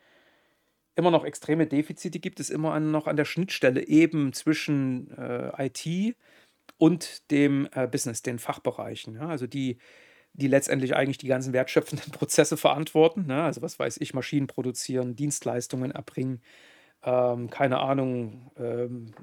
immer 0.95 1.11
noch 1.11 1.25
extreme 1.25 1.67
Defizite 1.67 2.19
gibt, 2.19 2.39
ist 2.39 2.51
immer 2.51 2.71
an, 2.71 2.89
noch 2.89 3.07
an 3.07 3.17
der 3.17 3.25
Schnittstelle 3.25 3.85
eben 3.85 4.31
zwischen 4.31 5.11
äh, 5.17 5.67
IT 5.67 6.15
und 6.77 7.29
dem 7.31 7.67
äh, 7.73 7.87
Business, 7.87 8.21
den 8.21 8.39
Fachbereichen. 8.39 9.15
Ja? 9.15 9.27
Also 9.27 9.45
die, 9.45 9.77
die 10.31 10.47
letztendlich 10.47 10.95
eigentlich 10.95 11.17
die 11.17 11.27
ganzen 11.27 11.51
wertschöpfenden 11.51 12.11
Prozesse 12.13 12.55
verantworten. 12.55 13.25
Ne? 13.27 13.43
Also 13.43 13.61
was 13.61 13.77
weiß 13.77 13.97
ich, 13.99 14.13
Maschinen 14.13 14.47
produzieren, 14.47 15.17
Dienstleistungen 15.17 15.91
erbringen 15.91 16.41
ähm, 17.03 17.49
keine 17.49 17.79
Ahnung, 17.79 18.51
ähm, 18.57 19.13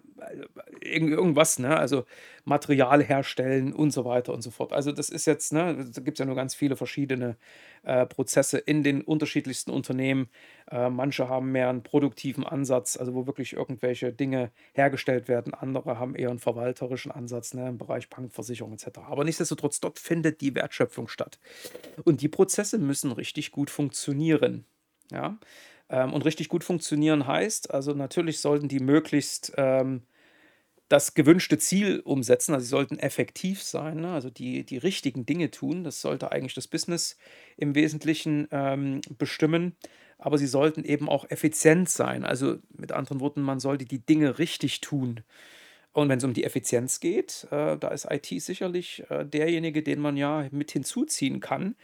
irgend, 0.81 1.12
irgendwas, 1.12 1.59
ne? 1.59 1.77
Also 1.77 2.05
Material 2.45 3.03
herstellen 3.03 3.73
und 3.75 3.91
so 3.91 4.05
weiter 4.05 4.33
und 4.33 4.41
so 4.41 4.51
fort. 4.51 4.73
Also 4.73 4.93
das 4.93 5.11
ist 5.11 5.27
jetzt, 5.27 5.53
ne, 5.53 5.91
da 5.93 6.01
gibt 6.01 6.17
es 6.17 6.21
ja 6.21 6.25
nur 6.25 6.37
ganz 6.37 6.55
viele 6.55 6.77
verschiedene 6.77 7.37
äh, 7.83 8.07
Prozesse 8.07 8.59
in 8.59 8.83
den 8.83 9.03
unterschiedlichsten 9.03 9.71
Unternehmen. 9.71 10.29
Äh, 10.71 10.89
manche 10.89 11.29
haben 11.29 11.53
mehr 11.53 11.69
einen 11.69 11.83
produktiven 11.83 12.45
Ansatz, 12.45 12.97
also 12.97 13.15
wo 13.15 13.27
wirklich 13.27 13.53
irgendwelche 13.53 14.12
Dinge 14.12 14.53
hergestellt 14.73 15.29
werden. 15.29 15.53
Andere 15.53 15.99
haben 15.99 16.15
eher 16.15 16.31
einen 16.31 16.39
verwalterischen 16.39 17.12
Ansatz 17.12 17.53
ne, 17.53 17.69
im 17.69 17.79
Bereich 17.79 18.09
Bankversicherung 18.09 18.73
etc. 18.73 19.01
Aber 19.07 19.25
nichtsdestotrotz, 19.25 19.81
dort 19.81 19.99
findet 19.99 20.41
die 20.41 20.55
Wertschöpfung 20.55 21.09
statt. 21.09 21.39
Und 22.05 22.23
die 22.23 22.29
Prozesse 22.29 22.79
müssen 22.79 23.12
richtig 23.12 23.51
gut 23.51 23.69
funktionieren. 23.69 24.65
Ja, 25.12 25.39
ähm, 25.88 26.12
und 26.12 26.25
richtig 26.25 26.49
gut 26.49 26.64
funktionieren 26.64 27.27
heißt, 27.27 27.72
also 27.72 27.92
natürlich 27.92 28.40
sollten 28.40 28.68
die 28.68 28.81
möglichst 28.81 29.53
ähm, 29.57 30.03
das 30.88 31.14
gewünschte 31.14 31.59
Ziel 31.59 32.01
umsetzen, 32.01 32.55
also 32.55 32.64
sie 32.64 32.70
sollten 32.70 32.99
effektiv 32.99 33.62
sein, 33.62 34.01
ne? 34.01 34.12
also 34.12 34.31
die, 34.31 34.64
die 34.64 34.79
richtigen 34.79 35.27
Dinge 35.27 35.51
tun. 35.51 35.83
Das 35.83 36.01
sollte 36.01 36.31
eigentlich 36.31 36.55
das 36.55 36.68
Business 36.68 37.16
im 37.57 37.75
Wesentlichen 37.75 38.46
ähm, 38.53 39.01
bestimmen, 39.18 39.77
aber 40.18 40.38
sie 40.38 40.46
sollten 40.46 40.85
eben 40.85 41.09
auch 41.09 41.29
effizient 41.29 41.88
sein. 41.88 42.25
Also 42.25 42.59
mit 42.70 42.92
anderen 42.92 43.20
Worten, 43.20 43.42
man 43.42 43.59
sollte 43.59 43.85
die 43.85 44.05
Dinge 44.05 44.38
richtig 44.38 44.81
tun. 44.81 45.22
Und 45.92 46.09
wenn 46.09 46.18
es 46.18 46.25
um 46.25 46.35
die 46.35 46.44
Effizienz 46.44 47.01
geht, 47.01 47.49
äh, 47.51 47.77
da 47.79 47.88
ist 47.88 48.07
IT 48.11 48.27
sicherlich 48.27 49.03
äh, 49.09 49.25
derjenige, 49.25 49.83
den 49.83 49.99
man 49.99 50.16
ja 50.16 50.46
mit 50.53 50.70
hinzuziehen 50.70 51.40
kann, 51.40 51.75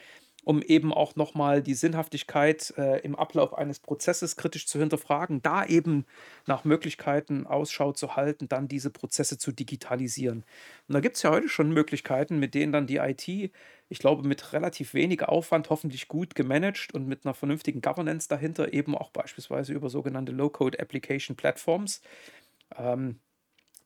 um 0.45 0.61
eben 0.63 0.93
auch 0.93 1.15
nochmal 1.17 1.63
die 1.63 1.75
Sinnhaftigkeit 1.75 2.75
äh, 2.77 3.01
im 3.01 3.15
Ablauf 3.15 3.55
eines 3.55 3.79
Prozesses 3.79 4.37
kritisch 4.37 4.67
zu 4.67 4.79
hinterfragen, 4.79 5.43
da 5.43 5.65
eben 5.65 6.05
nach 6.47 6.65
Möglichkeiten 6.65 7.47
Ausschau 7.47 7.93
zu 7.93 8.17
halten, 8.17 8.49
dann 8.49 8.69
diese 8.69 8.91
Prozesse 8.91 9.39
zu 9.39 9.53
digitalisieren. 9.53 10.45
Und 10.89 10.95
da 10.95 11.01
gibt 11.01 11.17
es 11.17 11.23
ja 11.23 11.31
heute 11.31 11.49
schon 11.49 11.71
Möglichkeiten, 11.73 12.39
mit 12.39 12.55
denen 12.55 12.73
dann 12.73 12.87
die 12.87 12.97
IT, 12.97 13.29
ich 13.29 13.99
glaube, 13.99 14.27
mit 14.27 14.53
relativ 14.53 14.95
wenig 14.95 15.23
Aufwand 15.23 15.71
hoffentlich 15.71 16.09
gut 16.09 16.35
gemanagt 16.35 16.93
und 16.95 17.07
mit 17.07 17.25
einer 17.25 17.35
vernünftigen 17.35 17.81
Governance 17.81 18.29
dahinter 18.29 18.73
eben 18.73 18.97
auch 18.97 19.11
beispielsweise 19.11 19.73
über 19.73 19.91
sogenannte 19.91 20.33
Low-Code 20.33 20.81
Application 20.81 21.37
Platforms. 21.37 22.01
Ähm, 22.77 23.21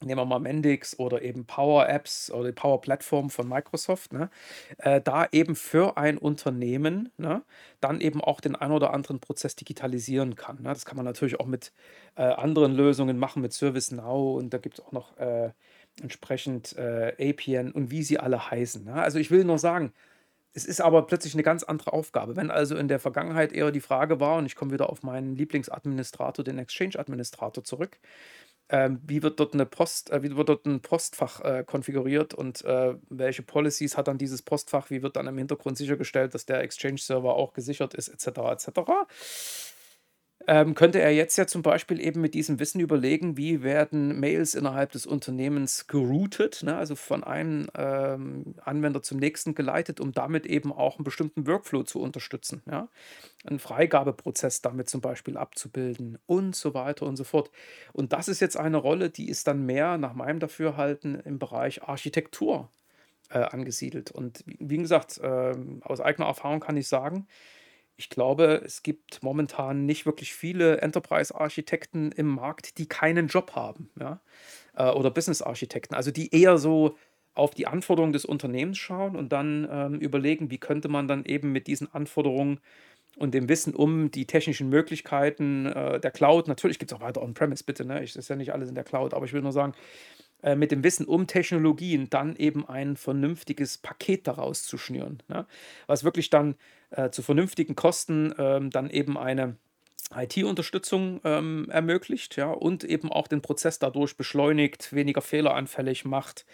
nehmen 0.02 0.20
wir 0.20 0.24
mal 0.24 0.38
Mendix 0.38 0.98
oder 0.98 1.22
eben 1.22 1.46
Power 1.46 1.88
Apps 1.88 2.30
oder 2.30 2.48
die 2.48 2.54
Power 2.54 2.80
Plattform 2.80 3.30
von 3.30 3.48
Microsoft, 3.48 4.12
ne, 4.12 4.30
äh, 4.78 5.00
da 5.00 5.26
eben 5.32 5.54
für 5.56 5.96
ein 5.96 6.18
Unternehmen 6.18 7.10
ne, 7.16 7.42
dann 7.80 8.00
eben 8.00 8.20
auch 8.20 8.40
den 8.40 8.56
ein 8.56 8.72
oder 8.72 8.92
anderen 8.92 9.20
Prozess 9.20 9.56
digitalisieren 9.56 10.36
kann. 10.36 10.62
Ne. 10.62 10.68
Das 10.68 10.84
kann 10.84 10.96
man 10.96 11.04
natürlich 11.04 11.40
auch 11.40 11.46
mit 11.46 11.72
äh, 12.16 12.22
anderen 12.22 12.74
Lösungen 12.74 13.18
machen, 13.18 13.42
mit 13.42 13.52
ServiceNow 13.52 14.36
und 14.36 14.52
da 14.52 14.58
gibt 14.58 14.78
es 14.78 14.84
auch 14.84 14.92
noch 14.92 15.16
äh, 15.18 15.50
entsprechend 16.02 16.76
äh, 16.76 17.14
APN 17.18 17.72
und 17.72 17.90
wie 17.90 18.02
sie 18.02 18.18
alle 18.18 18.50
heißen. 18.50 18.84
Ne. 18.84 18.94
Also 18.94 19.18
ich 19.18 19.30
will 19.30 19.44
nur 19.44 19.58
sagen, 19.58 19.92
es 20.56 20.64
ist 20.64 20.80
aber 20.80 21.06
plötzlich 21.06 21.34
eine 21.34 21.42
ganz 21.42 21.64
andere 21.64 21.92
Aufgabe. 21.92 22.34
Wenn 22.34 22.50
also 22.50 22.76
in 22.76 22.88
der 22.88 22.98
Vergangenheit 22.98 23.52
eher 23.52 23.70
die 23.70 23.80
Frage 23.80 24.20
war, 24.20 24.38
und 24.38 24.46
ich 24.46 24.56
komme 24.56 24.72
wieder 24.72 24.88
auf 24.88 25.02
meinen 25.02 25.36
Lieblingsadministrator, 25.36 26.42
den 26.44 26.58
Exchange-Administrator 26.58 27.62
zurück, 27.62 27.98
ähm, 28.68 29.00
wie 29.06 29.22
wird 29.22 29.38
dort 29.38 29.54
eine 29.54 29.66
Post, 29.66 30.10
äh, 30.10 30.22
wie 30.22 30.36
wird 30.36 30.48
dort 30.48 30.66
ein 30.66 30.80
Postfach 30.80 31.40
äh, 31.40 31.64
konfiguriert 31.64 32.34
und 32.34 32.64
äh, 32.64 32.94
welche 33.08 33.42
Policies 33.42 33.96
hat 33.96 34.08
dann 34.08 34.18
dieses 34.18 34.42
Postfach, 34.42 34.90
wie 34.90 35.02
wird 35.02 35.16
dann 35.16 35.26
im 35.26 35.38
Hintergrund 35.38 35.78
sichergestellt, 35.78 36.34
dass 36.34 36.46
der 36.46 36.60
Exchange-Server 36.60 37.34
auch 37.34 37.52
gesichert 37.52 37.94
ist, 37.94 38.08
etc. 38.08 38.38
etc 38.52 38.80
ähm, 40.46 40.74
könnte 40.74 41.00
er 41.00 41.12
jetzt 41.12 41.36
ja 41.36 41.46
zum 41.46 41.62
Beispiel 41.62 42.00
eben 42.00 42.20
mit 42.20 42.34
diesem 42.34 42.60
Wissen 42.60 42.80
überlegen, 42.80 43.36
wie 43.36 43.62
werden 43.62 44.20
Mails 44.20 44.54
innerhalb 44.54 44.92
des 44.92 45.04
Unternehmens 45.04 45.86
geroutet, 45.88 46.62
ne? 46.62 46.76
also 46.76 46.94
von 46.94 47.24
einem 47.24 47.68
ähm, 47.74 48.54
Anwender 48.62 49.02
zum 49.02 49.18
nächsten 49.18 49.54
geleitet, 49.54 49.98
um 49.98 50.12
damit 50.12 50.46
eben 50.46 50.72
auch 50.72 50.98
einen 50.98 51.04
bestimmten 51.04 51.46
Workflow 51.46 51.82
zu 51.82 52.00
unterstützen. 52.00 52.62
Ja? 52.70 52.88
Einen 53.44 53.58
Freigabeprozess 53.58 54.62
damit 54.62 54.88
zum 54.88 55.00
Beispiel 55.00 55.36
abzubilden 55.36 56.18
und 56.26 56.54
so 56.54 56.74
weiter 56.74 57.06
und 57.06 57.16
so 57.16 57.24
fort. 57.24 57.50
Und 57.92 58.12
das 58.12 58.28
ist 58.28 58.40
jetzt 58.40 58.56
eine 58.56 58.76
Rolle, 58.76 59.10
die 59.10 59.28
ist 59.28 59.48
dann 59.48 59.66
mehr 59.66 59.98
nach 59.98 60.14
meinem 60.14 60.38
Dafürhalten 60.38 61.18
im 61.20 61.40
Bereich 61.40 61.82
Architektur 61.82 62.68
äh, 63.30 63.38
angesiedelt. 63.38 64.12
Und 64.12 64.44
wie, 64.46 64.58
wie 64.60 64.78
gesagt, 64.78 65.18
äh, 65.18 65.54
aus 65.80 66.00
eigener 66.00 66.28
Erfahrung 66.28 66.60
kann 66.60 66.76
ich 66.76 66.86
sagen, 66.86 67.26
ich 67.96 68.10
glaube, 68.10 68.62
es 68.64 68.82
gibt 68.82 69.22
momentan 69.22 69.86
nicht 69.86 70.06
wirklich 70.06 70.34
viele 70.34 70.80
Enterprise-Architekten 70.82 72.12
im 72.12 72.26
Markt, 72.26 72.78
die 72.78 72.86
keinen 72.86 73.28
Job 73.28 73.52
haben, 73.54 73.90
ja, 73.98 74.20
äh, 74.76 74.90
oder 74.90 75.10
Business-Architekten, 75.10 75.94
also 75.94 76.10
die 76.10 76.34
eher 76.34 76.58
so 76.58 76.96
auf 77.34 77.54
die 77.54 77.66
Anforderungen 77.66 78.12
des 78.12 78.24
Unternehmens 78.24 78.78
schauen 78.78 79.16
und 79.16 79.30
dann 79.30 79.68
ähm, 79.70 80.00
überlegen, 80.00 80.50
wie 80.50 80.58
könnte 80.58 80.88
man 80.88 81.06
dann 81.06 81.24
eben 81.24 81.52
mit 81.52 81.66
diesen 81.66 81.92
Anforderungen 81.92 82.60
und 83.16 83.32
dem 83.34 83.48
Wissen 83.48 83.74
um 83.74 84.10
die 84.10 84.26
technischen 84.26 84.68
Möglichkeiten 84.68 85.66
äh, 85.66 86.00
der 86.00 86.10
Cloud, 86.10 86.48
natürlich 86.48 86.78
gibt 86.78 86.92
es 86.92 86.96
auch 86.96 87.02
weiter 87.02 87.22
On-Premise, 87.22 87.64
bitte, 87.64 87.84
ne? 87.84 88.02
Ich, 88.02 88.14
ist 88.14 88.28
ja 88.28 88.36
nicht 88.36 88.52
alles 88.52 88.68
in 88.68 88.74
der 88.74 88.84
Cloud, 88.84 89.14
aber 89.14 89.24
ich 89.24 89.32
will 89.32 89.42
nur 89.42 89.52
sagen, 89.52 89.72
mit 90.54 90.70
dem 90.70 90.84
Wissen 90.84 91.06
um 91.06 91.26
Technologien 91.26 92.08
dann 92.10 92.36
eben 92.36 92.68
ein 92.68 92.96
vernünftiges 92.96 93.78
Paket 93.78 94.26
daraus 94.26 94.64
zu 94.64 94.78
schnüren, 94.78 95.22
ne? 95.28 95.46
was 95.86 96.04
wirklich 96.04 96.30
dann 96.30 96.56
äh, 96.90 97.10
zu 97.10 97.22
vernünftigen 97.22 97.74
Kosten 97.74 98.34
ähm, 98.38 98.70
dann 98.70 98.90
eben 98.90 99.18
eine 99.18 99.56
IT-Unterstützung 100.14 101.20
ähm, 101.24 101.68
ermöglicht 101.70 102.36
ja, 102.36 102.50
und 102.50 102.84
eben 102.84 103.10
auch 103.10 103.26
den 103.26 103.42
Prozess 103.42 103.78
dadurch 103.78 104.16
beschleunigt, 104.16 104.92
weniger 104.92 105.20
fehleranfällig 105.20 106.04
macht, 106.04 106.46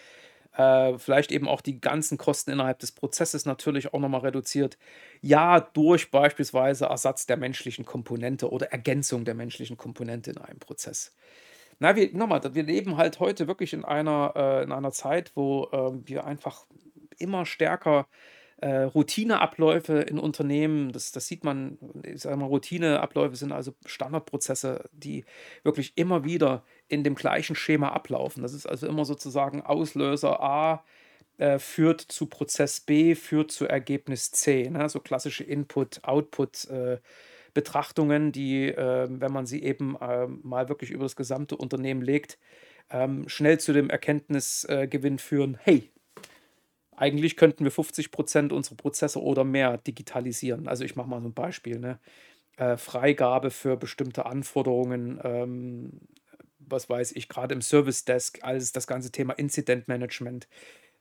äh, 0.57 0.97
vielleicht 0.99 1.33
eben 1.33 1.49
auch 1.49 1.61
die 1.61 1.81
ganzen 1.81 2.19
Kosten 2.19 2.51
innerhalb 2.51 2.79
des 2.79 2.93
Prozesses 2.93 3.45
natürlich 3.45 3.93
auch 3.93 4.01
nochmal 4.01 4.23
reduziert. 4.23 4.79
Ja, 5.21 5.61
durch 5.61 6.11
beispielsweise 6.11 6.87
Ersatz 6.87 7.27
der 7.27 7.37
menschlichen 7.37 7.85
Komponente 7.85 8.51
oder 8.51 8.73
Ergänzung 8.73 9.25
der 9.25 9.35
menschlichen 9.35 9.77
Komponente 9.77 10.31
in 10.31 10.39
einem 10.39 10.59
Prozess. 10.59 11.15
Na, 11.83 11.97
wir, 11.97 12.15
nochmal, 12.17 12.41
wir 12.55 12.63
leben 12.63 12.97
halt 12.97 13.19
heute 13.19 13.49
wirklich 13.49 13.73
in 13.73 13.85
einer, 13.85 14.35
äh, 14.37 14.63
in 14.63 14.71
einer 14.71 14.93
Zeit, 14.93 15.33
wo 15.35 15.65
äh, 15.73 15.91
wir 16.09 16.25
einfach 16.25 16.65
immer 17.19 17.45
stärker 17.45 18.07
äh, 18.59 18.83
Routineabläufe 18.83 19.95
in 19.95 20.21
Unternehmen, 20.21 20.93
das, 20.93 21.11
das 21.11 21.27
sieht 21.27 21.43
man, 21.43 21.79
ich 22.05 22.21
sage 22.23 22.37
mal, 22.37 22.47
Routineabläufe 22.47 23.35
sind 23.35 23.51
also 23.51 23.75
Standardprozesse, 23.85 24.89
die 24.93 25.25
wirklich 25.65 25.95
immer 25.97 26.23
wieder 26.23 26.63
in 26.87 27.03
dem 27.03 27.17
gleichen 27.17 27.57
Schema 27.57 27.89
ablaufen. 27.89 28.45
Das 28.45 28.55
ist 28.55 28.67
also 28.67 28.87
immer 28.87 29.05
sozusagen 29.05 29.61
Auslöser 29.63 30.41
A 30.41 30.85
äh, 31.39 31.59
führt 31.59 32.01
zu 32.01 32.27
Prozess 32.27 32.79
B, 32.79 33.17
führt 33.17 33.51
zu 33.51 33.67
Ergebnis 33.67 34.31
C. 34.31 34.71
Ne? 34.71 34.89
So 34.89 35.01
klassische 35.01 35.43
Input-Output- 35.43 36.71
äh, 36.71 36.99
Betrachtungen, 37.55 38.33
die, 38.33 38.69
äh, 38.69 39.09
wenn 39.11 39.33
man 39.33 39.47
sie 39.47 39.63
eben 39.63 39.97
äh, 40.01 40.27
mal 40.27 40.69
wirklich 40.69 40.91
über 40.91 41.05
das 41.05 41.17
gesamte 41.17 41.57
Unternehmen 41.57 42.03
legt, 42.03 42.39
ähm, 42.91 43.29
schnell 43.29 43.59
zu 43.59 43.73
dem 43.73 43.91
Erkenntnisgewinn 43.91 45.19
führen, 45.19 45.59
hey, 45.61 45.91
eigentlich 46.97 47.37
könnten 47.37 47.65
wir 47.65 47.71
50 47.71 48.11
Prozent 48.11 48.53
unserer 48.53 48.77
Prozesse 48.77 49.21
oder 49.21 49.45
mehr 49.45 49.79
digitalisieren. 49.79 50.69
Also 50.69 50.85
ich 50.85 50.95
mache 50.95 51.09
mal 51.09 51.21
so 51.21 51.29
ein 51.29 51.35
Beispiel. 51.35 51.79
Ne? 51.79 51.99
Äh, 52.57 52.77
Freigabe 52.77 53.51
für 53.51 53.77
bestimmte 53.77 54.27
Anforderungen, 54.27 55.19
ähm, 55.25 56.01
was 56.59 56.89
weiß 56.89 57.13
ich, 57.13 57.29
gerade 57.29 57.55
im 57.55 57.63
Service 57.63 58.05
Desk, 58.05 58.39
alles 58.43 58.73
das 58.73 58.87
ganze 58.87 59.11
Thema 59.11 59.33
Incident 59.35 59.89
Management 59.89 60.49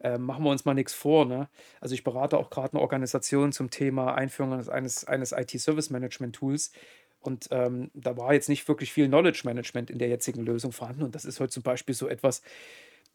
äh, 0.04 0.18
machen 0.18 0.44
wir 0.44 0.52
uns 0.52 0.66
mal 0.66 0.74
nichts 0.74 0.94
vor, 0.94 1.26
ne? 1.26 1.50
Also, 1.82 1.94
ich 1.96 2.04
berate 2.04 2.38
auch 2.38 2.50
gerade 2.50 2.74
eine 2.74 2.82
Organisation 2.82 3.52
zum 3.52 3.70
Thema 3.70 4.16
Einführung 4.16 4.54
eines 4.70 5.06
eines 5.06 5.32
IT-Service-Management-Tools 5.34 6.72
und, 7.22 7.48
ähm, 7.52 7.92
da 7.94 8.18
war 8.18 8.34
jetzt 8.34 8.50
nicht 8.50 8.68
wirklich 8.68 8.92
viel 8.94 9.08
Knowledge 9.08 9.42
Management 9.46 9.90
in 9.92 10.00
der 10.00 10.10
jetzigen 10.10 10.44
Lösung 10.46 10.72
vorhanden 10.72 11.04
und 11.04 11.16
das 11.16 11.26
ist 11.26 11.40
heute 11.40 11.52
zum 11.52 11.64
Beispiel 11.64 11.96
so 11.96 12.08
etwas 12.08 12.42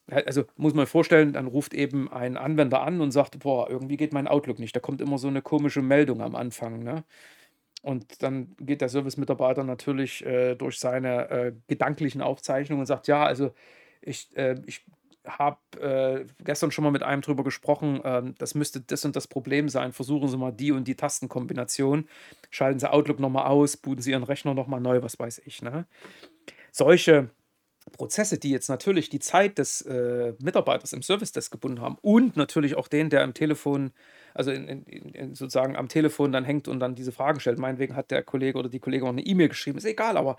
also, 0.08 0.44
muss 0.56 0.74
man 0.74 0.86
vorstellen, 0.86 1.32
dann 1.32 1.46
ruft 1.48 1.74
eben 1.74 2.10
ein 2.12 2.36
Anwender 2.36 2.82
an 2.82 3.00
und 3.00 3.10
sagt: 3.10 3.40
„Boah, 3.40 3.68
irgendwie 3.68 3.96
geht 3.96 4.12
mein 4.12 4.28
Outlook 4.28 4.58
nicht.“ 4.60 4.74
Da 4.76 4.80
kommt 4.80 5.00
immer 5.00 5.18
so 5.18 5.26
eine 5.28 5.42
komische 5.42 5.82
Meldung 5.82 6.22
am 6.22 6.36
Anfang, 6.36 6.82
ne? 6.82 7.04
Und 7.82 8.22
dann 8.22 8.56
geht 8.60 8.80
der 8.82 8.88
Service-Mitarbeiter 8.90 9.64
natürlich, 9.64 10.24
äh, 10.26 10.54
durch 10.56 10.78
seine, 10.80 11.30
äh, 11.30 11.52
gedanklichen 11.68 12.22
Aufzeichnungen 12.22 12.80
und 12.82 12.86
sagt: 12.86 13.08
„Ja, 13.08 13.24
also 13.26 13.52
ich, 14.02 14.36
äh 14.36 14.56
ich 14.66 14.84
habe, 15.26 15.58
äh, 15.80 16.26
gestern 16.44 16.70
schon 16.70 16.84
mal 16.84 16.90
mit 16.90 17.02
einem 17.02 17.22
drüber 17.22 17.44
gesprochen, 17.44 18.00
ähm, 18.04 18.34
das 18.38 18.54
müsste 18.54 18.80
das 18.80 19.04
und 19.04 19.16
das 19.16 19.26
Problem 19.26 19.68
sein. 19.68 19.92
Versuchen 19.92 20.28
Sie 20.28 20.36
mal 20.36 20.52
die 20.52 20.72
und 20.72 20.88
die 20.88 20.96
Tastenkombination. 20.96 22.08
Schalten 22.50 22.78
Sie 22.78 22.90
Outlook 22.90 23.20
noch 23.20 23.30
mal 23.30 23.46
aus, 23.46 23.76
booten 23.76 24.02
Sie 24.02 24.12
Ihren 24.12 24.24
Rechner 24.24 24.54
noch 24.54 24.66
mal 24.66 24.80
neu“, 24.80 25.02
was 25.02 25.18
weiß 25.18 25.42
ich, 25.44 25.62
ne? 25.62 25.86
Solche 26.72 27.30
Prozesse, 27.92 28.38
die 28.38 28.50
jetzt 28.50 28.68
natürlich 28.68 29.08
die 29.10 29.20
Zeit 29.20 29.58
des, 29.58 29.82
äh, 29.82 30.34
Mitarbeiters 30.40 30.92
im 30.92 31.02
Service-Desk 31.02 31.52
gebunden 31.52 31.80
haben 31.80 31.96
und 32.02 32.36
natürlich 32.36 32.76
auch 32.76 32.88
den, 32.88 33.10
der 33.10 33.22
am 33.22 33.34
Telefon 33.34 33.92
also 34.34 34.50
in 34.50 34.68
in 34.68 34.82
in 35.14 35.34
sozusagen 35.34 35.76
am 35.76 35.88
Telefon 35.88 36.30
dann 36.32 36.44
hängt 36.44 36.68
und 36.68 36.78
dann 36.80 36.94
diese 36.94 37.10
Fragen 37.12 37.40
stellt. 37.40 37.58
Meinetwegen 37.58 37.96
hat 37.96 38.10
der 38.10 38.22
Kollege 38.22 38.58
oder 38.58 38.68
die 38.68 38.80
Kollegin 38.80 39.08
auch 39.08 39.12
'ne 39.12 39.22
E-Mail 39.24 39.48
geschrieben, 39.48 39.78
ist 39.78 39.84
egal, 39.86 40.16
aber 40.18 40.36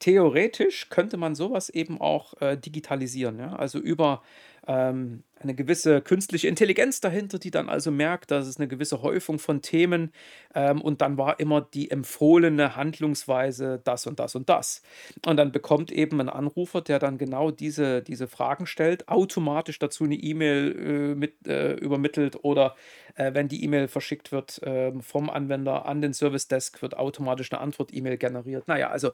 theoretisch 0.00 0.88
könnte 0.90 1.16
man 1.16 1.34
sowas 1.36 1.68
eben 1.70 2.00
auch, 2.00 2.34
äh, 2.40 2.56
digitalisieren, 2.58 3.38
ja? 3.38 3.54
Also 3.56 3.78
über, 3.78 4.22
ähm, 4.66 5.22
eine 5.38 5.54
gewisse 5.54 6.00
künstliche 6.00 6.48
Intelligenz 6.48 7.00
dahinter, 7.00 7.38
die 7.38 7.50
dann 7.50 7.68
also 7.68 7.90
merkt, 7.90 8.30
dass 8.30 8.46
es 8.46 8.56
eine 8.56 8.68
gewisse 8.68 9.02
Häufung 9.02 9.38
von 9.38 9.60
Themen, 9.60 10.12
ähm, 10.54 10.80
und 10.80 11.02
dann 11.02 11.18
war 11.18 11.38
immer 11.40 11.60
die 11.60 11.90
empfohlene 11.90 12.74
Handlungsweise 12.74 13.80
das 13.84 14.06
und 14.06 14.18
das 14.18 14.34
und 14.34 14.48
das. 14.48 14.82
Und 15.26 15.36
dann 15.36 15.52
bekommt 15.52 15.92
eben 15.92 16.20
ein 16.20 16.28
Anrufer, 16.30 16.80
der 16.80 16.98
dann 16.98 17.18
genau 17.18 17.50
diese 17.50 18.02
diese 18.02 18.28
Fragen 18.28 18.66
stellt, 18.66 19.08
automatisch 19.08 19.78
dazu 19.78 20.04
eine 20.04 20.14
E-Mail, 20.16 21.12
äh, 21.12 21.14
mit 21.14 21.46
äh, 21.46 21.74
übermittelt 21.74 22.42
oder, 22.42 22.74
äh, 23.14 23.34
wenn 23.34 23.48
die 23.48 23.62
E-Mail 23.64 23.88
verschickt 23.88 24.32
wird, 24.32 24.60
ähm, 24.64 25.02
vom 25.02 25.28
Anwender 25.30 25.86
an 25.86 26.00
den 26.00 26.14
Service 26.14 26.48
Desk, 26.48 26.80
wird 26.82 26.96
automatisch 26.96 27.52
eine 27.52 27.60
Antwort-E-Mail 27.60 28.16
generiert. 28.16 28.64
Na 28.66 28.78
ja, 28.78 28.88
also 28.90 29.12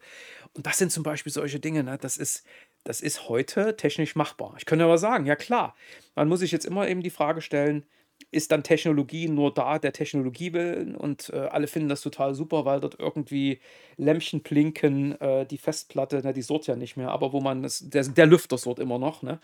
und 0.54 0.66
das 0.66 0.78
sind 0.78 0.92
zum 0.92 1.02
Beispiel 1.02 1.32
solche 1.32 1.60
Dinge, 1.60 1.82
ne? 1.84 1.98
Das 2.00 2.16
ist 2.16 2.44
das 2.84 3.00
ist 3.00 3.28
heute 3.28 3.76
technisch 3.76 4.16
machbar. 4.16 4.54
Ich 4.58 4.66
könnte 4.66 4.84
aber 4.84 4.98
sagen, 4.98 5.24
ja 5.26 5.36
klar, 5.42 5.74
man 6.14 6.28
muss 6.28 6.40
sich 6.40 6.52
jetzt 6.52 6.64
immer 6.64 6.88
eben 6.88 7.02
die 7.02 7.10
Frage 7.10 7.40
stellen, 7.40 7.84
ist 8.30 8.52
dann 8.52 8.62
Technologie 8.62 9.28
nur 9.28 9.52
da 9.52 9.78
der 9.78 9.92
Technologie 9.92 10.52
willen 10.52 10.94
und 10.94 11.30
äh, 11.30 11.38
alle 11.38 11.66
finden 11.66 11.88
das 11.88 12.00
total 12.00 12.34
super, 12.34 12.64
weil 12.64 12.80
dort 12.80 12.98
irgendwie 12.98 13.60
Lämpchen 13.96 14.42
blinken, 14.42 15.20
äh, 15.20 15.46
die 15.46 15.58
Festplatte, 15.58 16.20
na, 16.22 16.32
die 16.32 16.42
surrt 16.42 16.66
ja 16.66 16.76
nicht 16.76 16.96
mehr, 16.96 17.10
aber 17.10 17.32
wo 17.32 17.40
man 17.40 17.62
das, 17.62 17.88
der, 17.88 18.04
der 18.04 18.26
Lüfter 18.26 18.58
surrt 18.58 18.78
immer 18.78 18.98
noch, 18.98 19.22
ne? 19.22 19.40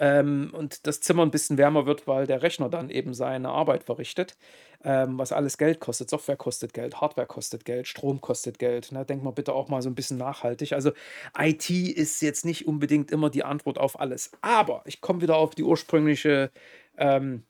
Ähm, 0.00 0.50
und 0.52 0.86
das 0.86 1.00
Zimmer 1.00 1.24
ein 1.24 1.30
bisschen 1.30 1.56
wärmer 1.58 1.86
wird, 1.86 2.06
weil 2.06 2.26
der 2.26 2.42
Rechner 2.42 2.68
dann 2.68 2.90
eben 2.90 3.14
seine 3.14 3.48
Arbeit 3.48 3.84
verrichtet, 3.84 4.36
ähm, 4.84 5.18
was 5.18 5.32
alles 5.32 5.58
Geld 5.58 5.80
kostet. 5.80 6.10
Software 6.10 6.36
kostet 6.36 6.74
Geld, 6.74 7.00
Hardware 7.00 7.26
kostet 7.26 7.64
Geld, 7.64 7.88
Strom 7.88 8.20
kostet 8.20 8.58
Geld. 8.58 8.92
Ne? 8.92 9.04
Denkt 9.04 9.24
mal 9.24 9.32
bitte 9.32 9.54
auch 9.54 9.68
mal 9.68 9.82
so 9.82 9.88
ein 9.88 9.94
bisschen 9.94 10.18
nachhaltig. 10.18 10.72
Also 10.74 10.92
IT 11.38 11.70
ist 11.70 12.20
jetzt 12.20 12.44
nicht 12.44 12.68
unbedingt 12.68 13.10
immer 13.10 13.30
die 13.30 13.44
Antwort 13.44 13.78
auf 13.78 13.98
alles. 13.98 14.30
Aber 14.42 14.82
ich 14.84 15.00
komme 15.00 15.22
wieder 15.22 15.36
auf 15.36 15.54
die 15.54 15.64
ursprüngliche 15.64 16.50
ähm, 16.98 17.44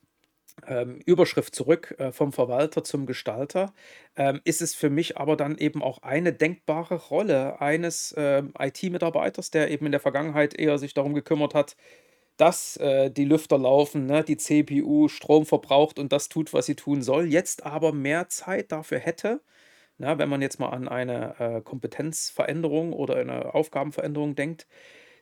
ähm, 0.67 1.01
Überschrift 1.07 1.55
zurück, 1.55 1.95
äh, 1.99 2.13
vom 2.13 2.33
Verwalter 2.33 2.85
zum 2.85 3.07
Gestalter, 3.07 3.73
ähm, 4.17 4.41
ist 4.45 4.63
es 4.63 4.75
für 4.75 4.91
mich 4.91 5.17
aber 5.19 5.37
dann 5.37 5.59
eben 5.59 5.83
auch 5.83 6.03
eine 6.03 6.33
denkbare 6.33 6.95
Rolle 6.97 7.61
eines 7.61 8.15
ähm, 8.17 8.53
IT-Mitarbeiters, 8.59 9.51
der 9.51 9.71
eben 9.71 9.87
in 9.87 9.93
der 9.93 10.01
Vergangenheit 10.01 10.55
eher 10.59 10.79
sich 10.79 10.95
darum 10.95 11.15
gekümmert 11.15 11.55
hat, 11.55 11.77
dass 12.37 12.77
äh, 12.79 13.11
die 13.11 13.25
Lüfter 13.25 13.59
laufen, 13.59 14.07
ne, 14.07 14.25
die 14.25 14.37
CPU 14.37 15.09
Strom 15.09 15.47
verbraucht 15.47 15.99
und 15.99 16.13
das 16.13 16.29
tut, 16.29 16.53
was 16.55 16.67
sie 16.67 16.77
tun 16.77 17.03
soll, 17.03 17.27
jetzt 17.27 17.67
aber 17.67 17.93
mehr 17.93 18.29
Zeit 18.29 18.73
dafür 18.73 18.99
hätte, 19.01 19.41
na, 19.99 20.19
wenn 20.19 20.29
man 20.29 20.43
jetzt 20.43 20.61
mal 20.61 20.71
an 20.71 20.89
eine 20.89 21.35
äh, 21.41 21.61
Kompetenzveränderung 21.63 22.93
oder 22.93 23.17
eine 23.17 23.55
Aufgabenveränderung 23.55 24.37
denkt, 24.37 24.67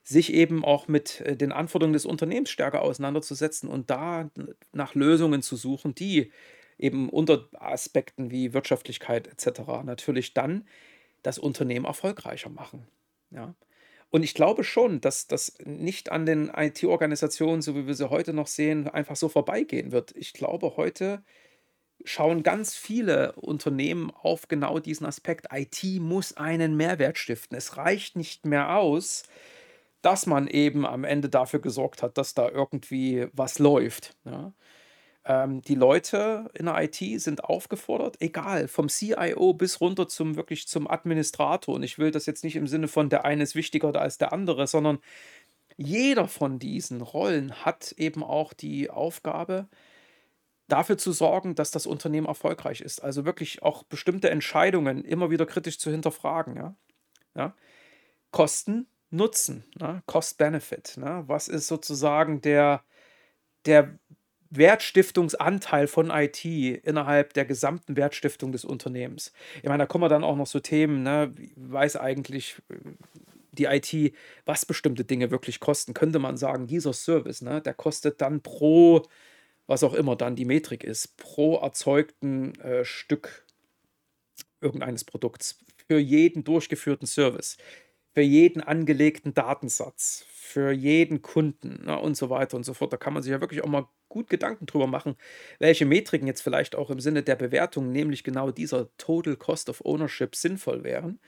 sich 0.07 0.33
eben 0.33 0.65
auch 0.65 0.87
mit 0.87 1.21
äh, 1.23 1.37
den 1.37 1.51
Anforderungen 1.51 1.93
des 1.93 2.07
Unternehmens 2.07 2.51
stärker 2.51 2.83
auseinanderzusetzen 2.83 3.69
und 3.69 3.91
da 3.91 4.31
nach 4.73 4.95
Lösungen 4.95 5.43
zu 5.43 5.57
suchen, 5.57 5.97
die 5.97 6.31
eben 6.79 7.09
unter 7.09 7.49
Aspekten 7.55 8.31
wie 8.31 8.55
Wirtschaftlichkeit 8.55 9.27
etc. 9.27 9.61
natürlich 9.85 10.33
dann 10.33 10.69
das 11.23 11.39
Unternehmen 11.39 11.87
erfolgreicher 11.87 12.51
machen. 12.51 12.87
Ja. 13.31 13.57
Und 14.11 14.23
ich 14.23 14.35
glaube 14.35 14.63
schon, 14.63 15.01
dass 15.01 15.27
das 15.27 15.59
nicht 15.65 16.13
an 16.13 16.25
den 16.25 16.53
IT-Organisationen, 16.55 17.61
so 17.61 17.75
wie 17.75 17.89
wir 17.89 17.95
sie 17.95 18.09
heute 18.09 18.33
noch 18.33 18.47
sehen, 18.47 18.87
einfach 18.87 19.17
so 19.17 19.29
vorbeigehen 19.29 19.91
wird. 19.91 20.15
Ich 20.15 20.33
glaube, 20.33 20.77
heute 20.77 21.25
schauen 22.05 22.45
ganz 22.45 22.77
viele 22.77 23.33
Unternehmen 23.33 24.13
auf 24.13 24.47
genau 24.47 24.79
diesen 24.79 25.07
Aspekt. 25.07 25.49
IT 25.51 25.83
muss 26.01 26.37
einen 26.37 26.77
Mehrwert 26.77 27.19
stiften. 27.19 27.59
Es 27.59 27.77
reicht 27.77 28.15
nicht 28.15 28.47
mehr 28.47 28.77
aus, 28.77 29.25
dass 30.07 30.27
man 30.27 30.47
eben 30.47 30.87
am 30.87 31.03
Ende 31.03 31.29
dafür 31.29 31.59
gesorgt 31.59 32.01
hat, 32.01 32.17
dass 32.17 32.33
da 32.33 32.49
irgendwie 32.49 33.27
was 33.33 33.59
läuft. 33.59 34.17
Ja. 34.25 34.53
Ähm, 35.25 35.63
die 35.63 35.75
Leute 35.75 36.49
in 36.55 36.67
der 36.67 36.81
IT 36.81 37.21
sind 37.21 37.43
aufgefordert, 37.43 38.17
egal, 38.21 38.69
vom 38.69 38.89
CIO 38.89 39.53
bis 39.55 39.81
runter 39.81 40.07
zum 40.07 40.37
wirklich 40.37 40.69
zum 40.69 40.89
Administrator. 40.89 41.75
Und 41.75 41.83
ich 41.83 41.99
will 41.99 42.13
das 42.13 42.25
jetzt 42.27 42.45
nicht 42.45 42.55
im 42.55 42.69
Sinne 42.69 42.87
von 42.87 43.09
der 43.09 43.25
eine 43.25 43.43
ist 43.43 43.57
wichtiger 43.57 43.93
als 44.01 44.17
der 44.17 44.33
andere, 44.33 44.69
sondern 44.69 45.01
jeder 45.77 46.29
von 46.29 46.61
diesen 46.61 47.01
Rollen 47.01 47.65
hat 47.65 47.91
eben 47.97 48.23
auch 48.23 48.53
die 48.53 48.89
Aufgabe, 48.91 49.67
dafür 50.69 50.99
zu 50.99 51.11
sorgen, 51.11 51.57
dass 51.57 51.73
das 51.73 51.87
Unternehmen 51.87 52.29
erfolgreich 52.29 52.81
ist. 52.81 53.03
Also 53.03 53.25
wirklich 53.25 53.61
auch 53.65 53.83
bestimmte 53.83 54.31
Entscheidungen 54.31 55.05
immer 55.05 55.31
wieder 55.31 55.47
kritisch 55.47 55.81
zu 55.81 55.91
hinterfragen. 55.91 56.55
Ja? 56.55 56.77
Ja? 57.35 57.57
Kosten, 58.31 58.87
Nutzen, 59.11 59.65
ne? 59.79 60.03
Cost-Benefit. 60.07 60.97
Ne? 60.99 61.25
Was 61.27 61.49
ist 61.49 61.69
sozusagen 61.69 62.41
der, 62.41 62.83
der 63.65 63.99
Wertstiftungsanteil 64.51 65.87
von 65.87 66.11
IT 66.11 66.45
innerhalb 66.45 67.35
der 67.35 67.45
gesamten 67.45 67.97
Wertstiftung 67.97 68.53
des 68.53 68.65
Unternehmens. 68.65 69.33
Ich 69.59 69.69
meine, 69.69 69.83
da 69.83 69.87
kommen 69.87 70.05
wir 70.05 70.09
dann 70.09 70.25
auch 70.25 70.37
noch 70.37 70.47
so 70.47 70.61
Themen, 70.61 71.03
ne? 71.03 71.35
weiß 71.57 71.97
eigentlich 71.97 72.57
äh, 72.69 72.77
die 73.53 73.65
IT, 73.65 74.15
was 74.45 74.67
bestimmte 74.67 75.05
Dinge 75.05 75.31
wirklich 75.31 75.61
kosten. 75.61 75.95
Könnte 75.95 76.19
man 76.19 76.37
sagen, 76.37 76.67
dieser 76.67 76.93
Service, 76.93 77.41
ne, 77.41 77.63
der 77.63 77.75
kostet 77.75 78.21
dann 78.21 78.43
pro, 78.43 79.03
was 79.67 79.83
auch 79.83 79.95
immer 79.95 80.15
dann 80.15 80.37
die 80.37 80.45
Metrik 80.45 80.85
ist, 80.85 81.17
pro 81.17 81.57
erzeugten 81.57 82.55
äh, 82.61 82.85
Stück 82.85 83.47
irgendeines 84.61 85.05
Produkts 85.05 85.59
für 85.89 85.99
jeden 85.99 86.45
durchgeführten 86.45 87.07
Service, 87.07 87.57
für 88.17 88.23
jeden 88.23 88.63
angelegten 88.63 89.35
Datensatz, 89.35 90.25
für 90.31 90.73
jeden 90.73 91.21
Kunden 91.21 91.85
ne, 91.85 91.99
und 92.01 92.17
so 92.17 92.31
weiter 92.31 92.57
und 92.57 92.65
so 92.65 92.73
fort. 92.73 92.91
Da 92.91 92.97
kann 92.97 93.13
man 93.13 93.23
sich 93.23 93.31
ja 93.31 93.43
wirklich 93.43 93.63
auch 93.63 93.69
mal 93.69 93.89
gut 94.09 94.31
Gedanken 94.31 94.65
drüber 94.65 94.87
machen, 94.87 95.17
welche 95.59 95.85
Metriken 95.85 96.27
jetzt 96.27 96.41
vielleicht 96.41 96.77
auch 96.77 96.89
im 96.89 96.99
Sinne 96.99 97.23
der 97.23 97.37
Bewertung, 97.37 97.93
nämlich 97.93 98.25
genau 98.25 98.51
dieser 98.51 98.89
Total 98.97 99.37
Cost 99.37 99.69
of 99.69 99.83
Ownership, 99.85 100.35
sinnvoll 100.35 100.83
wären, 100.83 101.21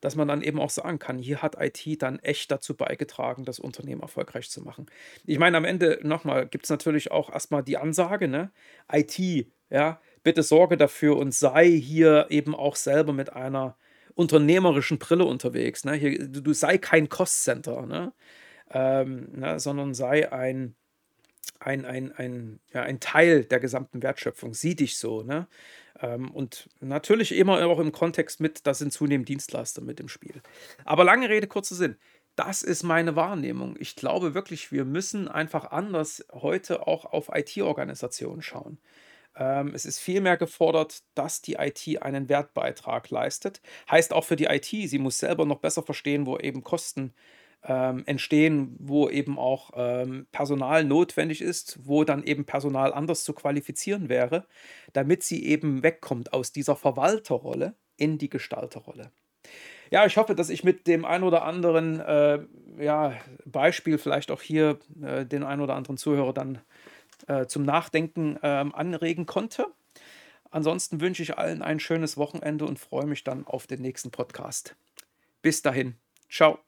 dass 0.00 0.16
man 0.16 0.26
dann 0.26 0.42
eben 0.42 0.58
auch 0.58 0.70
sagen 0.70 0.98
kann, 0.98 1.16
hier 1.16 1.42
hat 1.42 1.58
IT 1.60 2.02
dann 2.02 2.18
echt 2.18 2.50
dazu 2.50 2.76
beigetragen, 2.76 3.44
das 3.44 3.60
Unternehmen 3.60 4.02
erfolgreich 4.02 4.50
zu 4.50 4.62
machen. 4.62 4.86
Ich 5.24 5.38
meine, 5.38 5.56
am 5.56 5.64
Ende 5.64 6.00
nochmal 6.02 6.48
gibt 6.48 6.64
es 6.64 6.70
natürlich 6.70 7.12
auch 7.12 7.30
erstmal 7.32 7.62
die 7.62 7.76
Ansage, 7.76 8.26
ne? 8.26 8.50
IT, 8.90 9.46
ja, 9.70 10.00
bitte 10.24 10.42
sorge 10.42 10.76
dafür 10.76 11.16
und 11.18 11.32
sei 11.32 11.70
hier 11.70 12.26
eben 12.30 12.56
auch 12.56 12.74
selber 12.74 13.12
mit 13.12 13.32
einer 13.32 13.76
unternehmerischen 14.14 14.98
Brille 14.98 15.24
unterwegs. 15.24 15.84
Ne? 15.84 15.94
Hier, 15.94 16.28
du, 16.28 16.42
du 16.42 16.52
sei 16.52 16.78
kein 16.78 17.08
Cost-Center, 17.08 17.86
ne? 17.86 18.12
Ähm, 18.70 19.28
ne? 19.32 19.60
sondern 19.60 19.94
sei 19.94 20.32
ein 20.32 20.74
ein, 21.64 21.84
ein, 21.84 22.12
ein, 22.12 22.60
ja, 22.72 22.82
ein 22.82 23.00
Teil 23.00 23.44
der 23.44 23.60
gesamten 23.60 24.02
Wertschöpfung. 24.02 24.54
Sieh 24.54 24.74
dich 24.74 24.98
so. 24.98 25.22
Ne? 25.22 25.46
Ähm, 26.00 26.30
und 26.30 26.68
natürlich 26.80 27.32
immer 27.32 27.64
auch 27.66 27.78
im 27.78 27.92
Kontext 27.92 28.40
mit, 28.40 28.66
da 28.66 28.74
sind 28.74 28.92
zunehmend 28.92 29.28
Dienstleister 29.28 29.82
mit 29.82 30.00
im 30.00 30.08
Spiel. 30.08 30.42
Aber 30.84 31.04
lange 31.04 31.28
Rede, 31.28 31.46
kurzer 31.46 31.74
Sinn. 31.74 31.96
Das 32.34 32.62
ist 32.62 32.82
meine 32.82 33.14
Wahrnehmung. 33.14 33.76
Ich 33.78 33.94
glaube 33.94 34.34
wirklich, 34.34 34.72
wir 34.72 34.84
müssen 34.84 35.28
einfach 35.28 35.70
anders 35.70 36.24
heute 36.32 36.86
auch 36.86 37.04
auf 37.04 37.30
IT-Organisationen 37.32 38.42
schauen. 38.42 38.78
Ähm, 39.36 39.72
es 39.74 39.84
ist 39.84 39.98
vielmehr 39.98 40.36
gefordert, 40.36 41.02
dass 41.14 41.42
die 41.42 41.54
IT 41.54 42.02
einen 42.02 42.28
Wertbeitrag 42.28 43.10
leistet. 43.10 43.60
Heißt 43.90 44.12
auch 44.12 44.24
für 44.24 44.36
die 44.36 44.44
IT, 44.44 44.66
sie 44.66 44.98
muss 44.98 45.18
selber 45.18 45.46
noch 45.46 45.60
besser 45.60 45.82
verstehen, 45.82 46.26
wo 46.26 46.38
eben 46.38 46.62
Kosten 46.62 47.14
ähm, 47.64 48.02
entstehen, 48.06 48.76
wo 48.78 49.08
eben 49.08 49.38
auch 49.38 49.70
ähm, 49.76 50.26
Personal 50.32 50.84
notwendig 50.84 51.40
ist, 51.40 51.78
wo 51.84 52.04
dann 52.04 52.24
eben 52.24 52.44
Personal 52.44 52.92
anders 52.92 53.24
zu 53.24 53.32
qualifizieren 53.32 54.08
wäre, 54.08 54.46
damit 54.92 55.22
sie 55.22 55.44
eben 55.46 55.82
wegkommt 55.82 56.32
aus 56.32 56.52
dieser 56.52 56.76
Verwalterrolle 56.76 57.74
in 57.96 58.18
die 58.18 58.28
Gestalterrolle. 58.28 59.12
Ja, 59.90 60.06
ich 60.06 60.16
hoffe, 60.16 60.34
dass 60.34 60.48
ich 60.48 60.64
mit 60.64 60.86
dem 60.86 61.04
ein 61.04 61.22
oder 61.22 61.44
anderen 61.44 62.00
äh, 62.00 62.38
ja, 62.78 63.12
Beispiel 63.44 63.98
vielleicht 63.98 64.30
auch 64.30 64.40
hier 64.40 64.78
äh, 65.02 65.26
den 65.26 65.42
ein 65.42 65.60
oder 65.60 65.74
anderen 65.74 65.98
Zuhörer 65.98 66.32
dann 66.32 66.58
äh, 67.26 67.46
zum 67.46 67.64
Nachdenken 67.64 68.38
ähm, 68.42 68.74
anregen 68.74 69.26
konnte. 69.26 69.66
Ansonsten 70.50 71.00
wünsche 71.00 71.22
ich 71.22 71.38
allen 71.38 71.62
ein 71.62 71.80
schönes 71.80 72.16
Wochenende 72.16 72.66
und 72.66 72.78
freue 72.78 73.06
mich 73.06 73.24
dann 73.24 73.46
auf 73.46 73.66
den 73.66 73.80
nächsten 73.80 74.10
Podcast. 74.10 74.76
Bis 75.40 75.62
dahin. 75.62 75.96
Ciao. 76.30 76.58